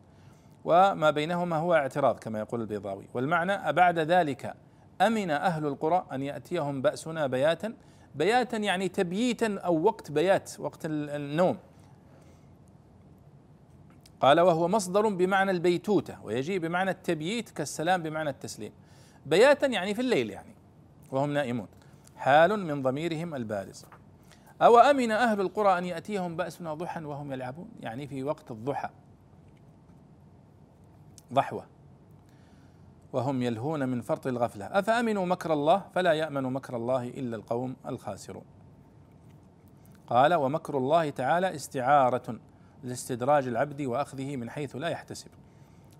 وما 0.64 1.10
بينهما 1.10 1.56
هو 1.56 1.74
اعتراض 1.74 2.18
كما 2.18 2.38
يقول 2.38 2.60
البيضاوي. 2.60 3.04
والمعنى 3.14 3.52
أبعد 3.52 3.98
ذلك 3.98 4.54
أمن 5.00 5.30
أهل 5.30 5.66
القرى 5.66 6.06
أن 6.12 6.22
يأتيهم 6.22 6.82
بأسنا 6.82 7.26
بياتا؟ 7.26 7.74
بياتا 8.14 8.56
يعني 8.56 8.88
تبييتا 8.88 9.58
أو 9.58 9.82
وقت 9.82 10.10
بيات 10.12 10.50
وقت 10.58 10.80
النوم. 10.84 11.58
قال 14.20 14.40
وهو 14.40 14.68
مصدر 14.68 15.08
بمعنى 15.08 15.50
البيتوتة 15.50 16.24
ويجيء 16.24 16.58
بمعنى 16.58 16.90
التبييت 16.90 17.50
كالسلام 17.50 18.02
بمعنى 18.02 18.30
التسليم. 18.30 18.72
بياتا 19.26 19.66
يعني 19.66 19.94
في 19.94 20.00
الليل 20.00 20.30
يعني 20.30 20.54
وهم 21.10 21.32
نائمون. 21.32 21.68
حال 22.16 22.64
من 22.64 22.82
ضميرهم 22.82 23.34
البارز. 23.34 23.84
أو 24.62 24.78
أمن 24.78 25.10
أهل 25.10 25.40
القرى 25.40 25.78
أن 25.78 25.84
يأتيهم 25.84 26.36
بأسنا 26.36 26.74
ضحى 26.74 27.04
وهم 27.04 27.32
يلعبون؟ 27.32 27.68
يعني 27.80 28.06
في 28.06 28.24
وقت 28.24 28.50
الضحى. 28.50 28.88
ضحوة. 31.32 31.66
وهم 33.12 33.42
يلهون 33.42 33.88
من 33.88 34.00
فرط 34.00 34.26
الغفلة. 34.26 34.64
أفأمنوا 34.64 35.26
مكر 35.26 35.52
الله؟ 35.52 35.84
فلا 35.94 36.12
يأمن 36.12 36.42
مكر 36.42 36.76
الله 36.76 37.08
إلا 37.08 37.36
القوم 37.36 37.76
الخاسرون. 37.86 38.44
قال 40.06 40.34
ومكر 40.34 40.78
الله 40.78 41.10
تعالى 41.10 41.54
استعارة 41.54 42.38
لاستدراج 42.82 43.46
العبد 43.46 43.82
وأخذه 43.82 44.36
من 44.36 44.50
حيث 44.50 44.76
لا 44.76 44.88
يحتسب. 44.88 45.30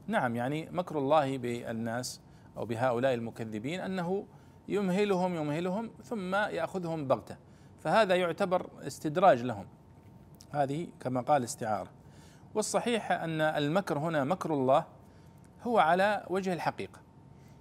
نعم 0.06 0.36
يعني 0.36 0.68
مكر 0.70 0.98
الله 0.98 1.38
بالناس 1.38 2.20
أو 2.60 2.66
بهؤلاء 2.66 3.14
المكذبين 3.14 3.80
أنه 3.80 4.26
يمهلهم 4.68 5.34
يمهلهم 5.34 5.90
ثم 6.04 6.34
يأخذهم 6.34 7.08
بغتة. 7.08 7.36
فهذا 7.78 8.14
يعتبر 8.14 8.66
استدراج 8.86 9.42
لهم. 9.42 9.66
هذه 10.50 10.86
كما 11.00 11.20
قال 11.20 11.44
استعارة. 11.44 11.90
والصحيح 12.54 13.12
أن 13.12 13.40
المكر 13.40 13.98
هنا 13.98 14.24
مكر 14.24 14.54
الله 14.54 14.84
هو 15.62 15.78
على 15.78 16.26
وجه 16.30 16.52
الحقيقة. 16.52 17.00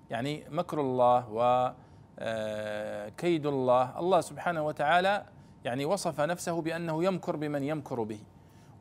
يعني 0.09 0.43
مكر 0.49 0.81
الله 0.81 1.25
وكيد 2.19 3.45
الله. 3.45 3.99
الله 3.99 4.21
سبحانه 4.21 4.65
وتعالى 4.65 5.25
يعني 5.65 5.85
وصف 5.85 6.21
نفسه 6.21 6.61
بأنه 6.61 7.03
يمكر 7.03 7.35
بمن 7.35 7.63
يمكر 7.63 8.03
به 8.03 8.19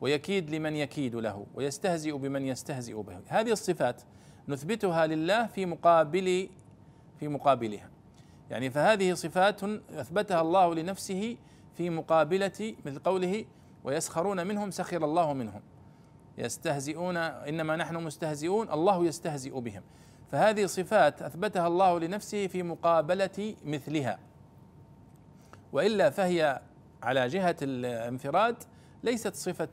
ويكيد 0.01 0.49
لمن 0.49 0.75
يكيد 0.75 1.15
له 1.15 1.45
ويستهزئ 1.55 2.17
بمن 2.17 2.45
يستهزئ 2.45 3.01
به. 3.01 3.21
هذه 3.27 3.51
الصفات 3.51 4.01
نثبتها 4.49 5.07
لله 5.07 5.47
في 5.47 5.65
مقابل 5.65 6.49
في 7.19 7.27
مقابلها. 7.27 7.89
يعني 8.49 8.69
فهذه 8.69 9.13
صفات 9.13 9.63
أثبتها 9.93 10.41
الله 10.41 10.75
لنفسه 10.75 11.37
في 11.77 11.89
مقابلة 11.89 12.75
مثل 12.85 12.99
قوله 12.99 13.45
ويسخرون 13.83 14.47
منهم 14.47 14.71
سخر 14.71 15.05
الله 15.05 15.33
منهم. 15.33 15.61
يستهزئون 16.37 17.17
إنما 17.17 17.75
نحن 17.75 17.95
مستهزئون 17.95 18.71
الله 18.71 19.05
يستهزئ 19.05 19.59
بهم. 19.59 19.83
فهذه 20.31 20.65
صفات 20.65 21.21
أثبتها 21.21 21.67
الله 21.67 21.99
لنفسه 21.99 22.47
في 22.47 22.63
مقابلة 22.63 23.55
مثلها. 23.65 24.19
وإلا 25.73 26.09
فهي 26.09 26.61
على 27.03 27.27
جهة 27.27 27.55
الانفراد 27.61 28.55
ليست 29.03 29.35
صفة 29.35 29.69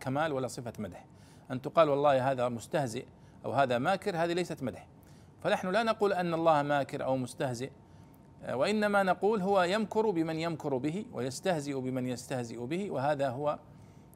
كمال 0.00 0.32
ولا 0.32 0.48
صفة 0.48 0.72
مدح. 0.78 1.04
أن 1.50 1.62
تقال 1.62 1.88
والله 1.88 2.30
هذا 2.30 2.48
مستهزئ 2.48 3.04
أو 3.44 3.52
هذا 3.52 3.78
ماكر 3.78 4.16
هذه 4.16 4.32
ليست 4.32 4.62
مدح 4.62 4.86
فنحن 5.42 5.68
لا 5.68 5.82
نقول 5.82 6.12
أن 6.12 6.34
الله 6.34 6.62
ماكر 6.62 7.04
أو 7.04 7.16
مستهزئ 7.16 7.70
وإنما 8.52 9.02
نقول 9.02 9.40
هو 9.40 9.62
يمكر 9.62 10.10
بمن 10.10 10.36
يمكر 10.36 10.76
به 10.76 11.04
ويستهزئ 11.12 11.80
بمن 11.80 12.06
يستهزئ 12.06 12.66
به 12.66 12.90
وهذا 12.90 13.28
هو 13.28 13.58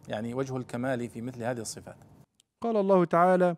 يعني 0.09 0.35
وجه 0.35 0.57
الكمال 0.57 1.09
في 1.09 1.21
مثل 1.21 1.43
هذه 1.43 1.61
الصفات. 1.61 1.97
قال 2.61 2.77
الله 2.77 3.05
تعالى: 3.05 3.57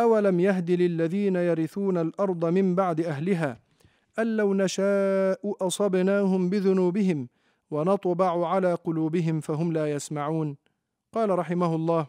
أولم 0.00 0.40
يهد 0.40 0.70
للذين 0.70 1.36
يرثون 1.36 1.98
الأرض 1.98 2.44
من 2.44 2.74
بعد 2.74 3.00
أهلها 3.00 3.58
أن 4.18 4.36
لو 4.36 4.54
نشاء 4.54 5.66
أصبناهم 5.66 6.50
بذنوبهم 6.50 7.28
ونطبع 7.70 8.48
على 8.48 8.74
قلوبهم 8.74 9.40
فهم 9.40 9.72
لا 9.72 9.90
يسمعون. 9.90 10.56
قال 11.12 11.38
رحمه 11.38 11.74
الله: 11.74 12.06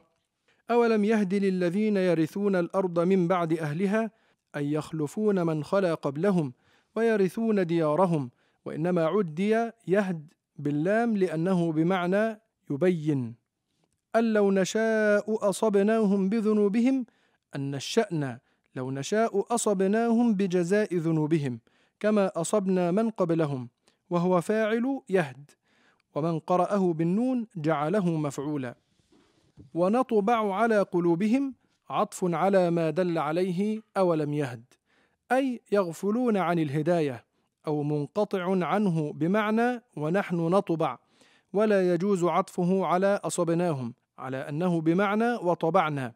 أولم 0.71 1.03
يهد 1.03 1.33
للذين 1.33 1.97
يرثون 1.97 2.55
الأرض 2.55 2.99
من 2.99 3.27
بعد 3.27 3.53
أهلها 3.53 4.11
أن 4.55 4.63
يخلفون 4.63 5.45
من 5.45 5.63
خلا 5.63 5.93
قبلهم 5.93 6.53
ويرثون 6.95 7.65
ديارهم 7.65 8.31
وإنما 8.65 9.05
عدي 9.05 9.69
يهد 9.87 10.33
باللام 10.55 11.17
لأنه 11.17 11.71
بمعنى 11.71 12.39
يبين. 12.71 13.35
أن 14.15 14.33
لو 14.33 14.51
نشاء 14.51 15.49
أصبناهم 15.49 16.29
بذنوبهم 16.29 17.05
أن 17.55 17.75
الشأن 17.75 18.37
لو 18.75 18.91
نشاء 18.91 19.55
أصبناهم 19.55 20.33
بجزاء 20.33 20.95
ذنوبهم 20.95 21.59
كما 21.99 22.31
أصبنا 22.35 22.91
من 22.91 23.09
قبلهم 23.09 23.69
وهو 24.09 24.41
فاعل 24.41 25.01
يهد. 25.09 25.51
ومن 26.15 26.39
قرأه 26.39 26.93
بالنون 26.93 27.47
جعله 27.55 28.17
مفعولا. 28.17 28.75
ونطبع 29.73 30.55
على 30.55 30.81
قلوبهم 30.81 31.55
عطف 31.89 32.19
على 32.23 32.71
ما 32.71 32.89
دل 32.89 33.17
عليه 33.17 33.81
أولم 33.97 34.33
يهد 34.33 34.63
أي 35.31 35.61
يغفلون 35.71 36.37
عن 36.37 36.59
الهداية 36.59 37.25
أو 37.67 37.83
منقطع 37.83 38.65
عنه 38.65 39.13
بمعنى 39.13 39.81
ونحن 39.97 40.35
نطبع 40.35 40.97
ولا 41.53 41.93
يجوز 41.93 42.23
عطفه 42.23 42.85
على 42.85 43.19
أصبناهم 43.23 43.93
على 44.17 44.37
أنه 44.37 44.81
بمعنى 44.81 45.33
وطبعنا 45.33 46.13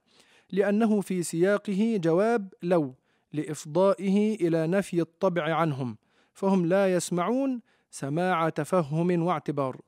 لأنه 0.52 1.02
في 1.02 1.24
سياقه 1.24 2.00
جواب 2.04 2.54
لو 2.64 2.94
لإفضائه 3.34 4.48
إلى 4.48 4.68
نفي 4.68 5.02
الطبع 5.02 5.56
عنهم 5.56 5.98
فهم 6.34 6.66
لا 6.66 6.94
يسمعون 6.94 7.62
سماع 7.90 8.50
تفهم 8.50 9.22
واعتبار. 9.22 9.82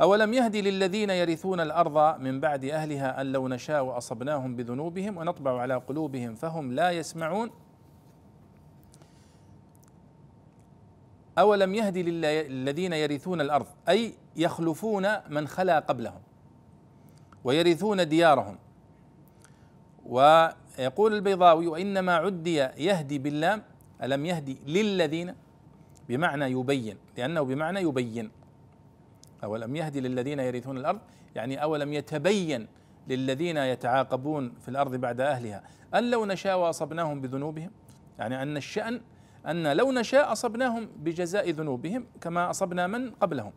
أولم 0.00 0.34
يهدي 0.34 0.62
للذين 0.62 1.10
يرثون 1.10 1.60
الأرض 1.60 2.20
من 2.20 2.40
بعد 2.40 2.64
أهلها 2.64 3.20
أن 3.20 3.32
لو 3.32 3.48
نشاء 3.48 3.98
أصبناهم 3.98 4.56
بذنوبهم 4.56 5.16
ونطبع 5.16 5.60
على 5.60 5.74
قلوبهم 5.74 6.34
فهم 6.34 6.72
لا 6.72 6.90
يسمعون؟ 6.90 7.50
أولم 11.38 11.74
يهدي 11.74 12.02
للذين 12.02 12.92
يرثون 12.92 13.40
الأرض 13.40 13.66
أي 13.88 14.14
يخلفون 14.36 15.08
من 15.30 15.48
خلا 15.48 15.78
قبلهم 15.78 16.20
ويرثون 17.44 18.08
ديارهم. 18.08 18.58
ويقول 20.06 21.14
البيضاوي 21.14 21.66
وإنما 21.66 22.14
عدي 22.14 22.56
يهدي 22.56 23.18
باللام 23.18 23.62
ألم 24.02 24.26
يهدي 24.26 24.58
للذين؟ 24.66 25.34
بمعنى 26.08 26.44
يبين 26.44 26.96
لأنه 27.16 27.42
بمعنى 27.42 27.80
يبين. 27.80 28.41
أولم 29.44 29.76
يهدي 29.76 30.00
للذين 30.00 30.40
يرثون 30.40 30.76
الأرض؟ 30.76 31.00
يعني 31.34 31.62
أولم 31.62 31.92
يتبين 31.92 32.68
للذين 33.08 33.56
يتعاقبون 33.56 34.54
في 34.60 34.68
الأرض 34.68 34.94
بعد 34.96 35.20
أهلها 35.20 35.62
أن 35.94 36.10
لو 36.10 36.26
نشاء 36.26 36.58
وأصبناهم 36.58 37.20
بذنوبهم؟ 37.20 37.70
يعني 38.18 38.42
أن 38.42 38.56
الشأن 38.56 39.00
أن 39.46 39.72
لو 39.76 39.92
نشاء 39.92 40.32
أصبناهم 40.32 40.88
بجزاء 40.96 41.50
ذنوبهم 41.50 42.06
كما 42.20 42.50
أصبنا 42.50 42.86
من 42.86 43.10
قبلهم. 43.10 43.52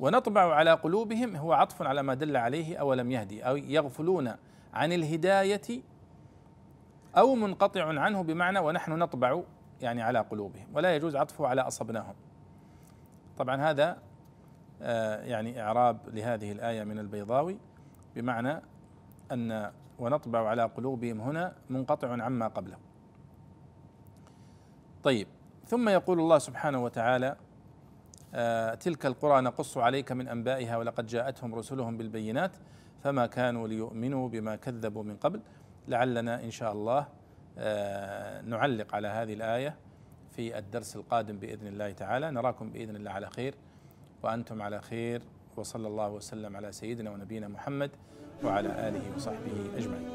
ونطبع 0.00 0.54
على 0.54 0.72
قلوبهم 0.72 1.36
هو 1.36 1.52
عطف 1.52 1.82
على 1.82 2.02
ما 2.02 2.14
دل 2.14 2.36
عليه 2.36 2.76
أولم 2.76 3.10
يهدي؟ 3.10 3.42
أو 3.42 3.56
يغفلون 3.56 4.34
عن 4.74 4.92
الهداية 4.92 5.82
أو 7.16 7.34
منقطع 7.34 8.00
عنه 8.00 8.22
بمعنى 8.22 8.58
ونحن 8.58 8.92
نطبع 8.92 9.42
يعني 9.80 10.02
على 10.02 10.18
قلوبهم 10.18 10.66
ولا 10.74 10.96
يجوز 10.96 11.16
عطفه 11.16 11.46
على 11.46 11.60
أصبناهم. 11.60 12.14
طبعا 13.38 13.70
هذا 13.70 13.98
آه، 14.82 15.22
يعني 15.22 15.62
إعراب 15.62 15.98
لهذه 16.08 16.52
الآية 16.52 16.84
من 16.84 16.98
البيضاوي 16.98 17.58
بمعنى 18.16 18.62
أن 19.32 19.72
ونطبع 19.98 20.48
على 20.48 20.62
قلوبهم 20.62 21.20
هنا 21.20 21.54
منقطع 21.70 22.22
عما 22.22 22.48
قبله. 22.48 22.76
طيب 25.02 25.28
ثم 25.66 25.88
يقول 25.88 26.20
الله 26.20 26.38
سبحانه 26.38 26.84
وتعالى 26.84 27.36
آه 28.34 28.74
تلك 28.74 29.06
القرى 29.06 29.40
نقص 29.40 29.78
عليك 29.78 30.12
من 30.12 30.28
أنبائها 30.28 30.76
ولقد 30.76 31.06
جاءتهم 31.06 31.54
رسلهم 31.54 31.96
بالبينات 31.96 32.56
فما 33.04 33.26
كانوا 33.26 33.68
ليؤمنوا 33.68 34.28
بما 34.28 34.56
كذبوا 34.56 35.02
من 35.02 35.16
قبل. 35.16 35.40
لعلنا 35.88 36.44
إن 36.44 36.50
شاء 36.50 36.72
الله 36.72 37.06
آه 37.58 38.40
نعلق 38.40 38.94
على 38.94 39.08
هذه 39.08 39.34
الآية 39.34 39.76
في 40.36 40.58
الدرس 40.58 40.96
القادم 40.96 41.38
بإذن 41.38 41.66
الله 41.66 41.92
تعالى 41.92 42.30
نراكم 42.30 42.70
بإذن 42.70 42.96
الله 42.96 43.10
على 43.10 43.30
خير 43.30 43.54
وأنتم 44.22 44.62
على 44.62 44.80
خير 44.80 45.22
وصلى 45.56 45.88
الله 45.88 46.10
وسلم 46.10 46.56
على 46.56 46.72
سيدنا 46.72 47.10
ونبينا 47.10 47.48
محمد 47.48 47.90
وعلى 48.44 48.88
آله 48.88 49.02
وصحبه 49.16 49.70
أجمعين. 49.76 50.08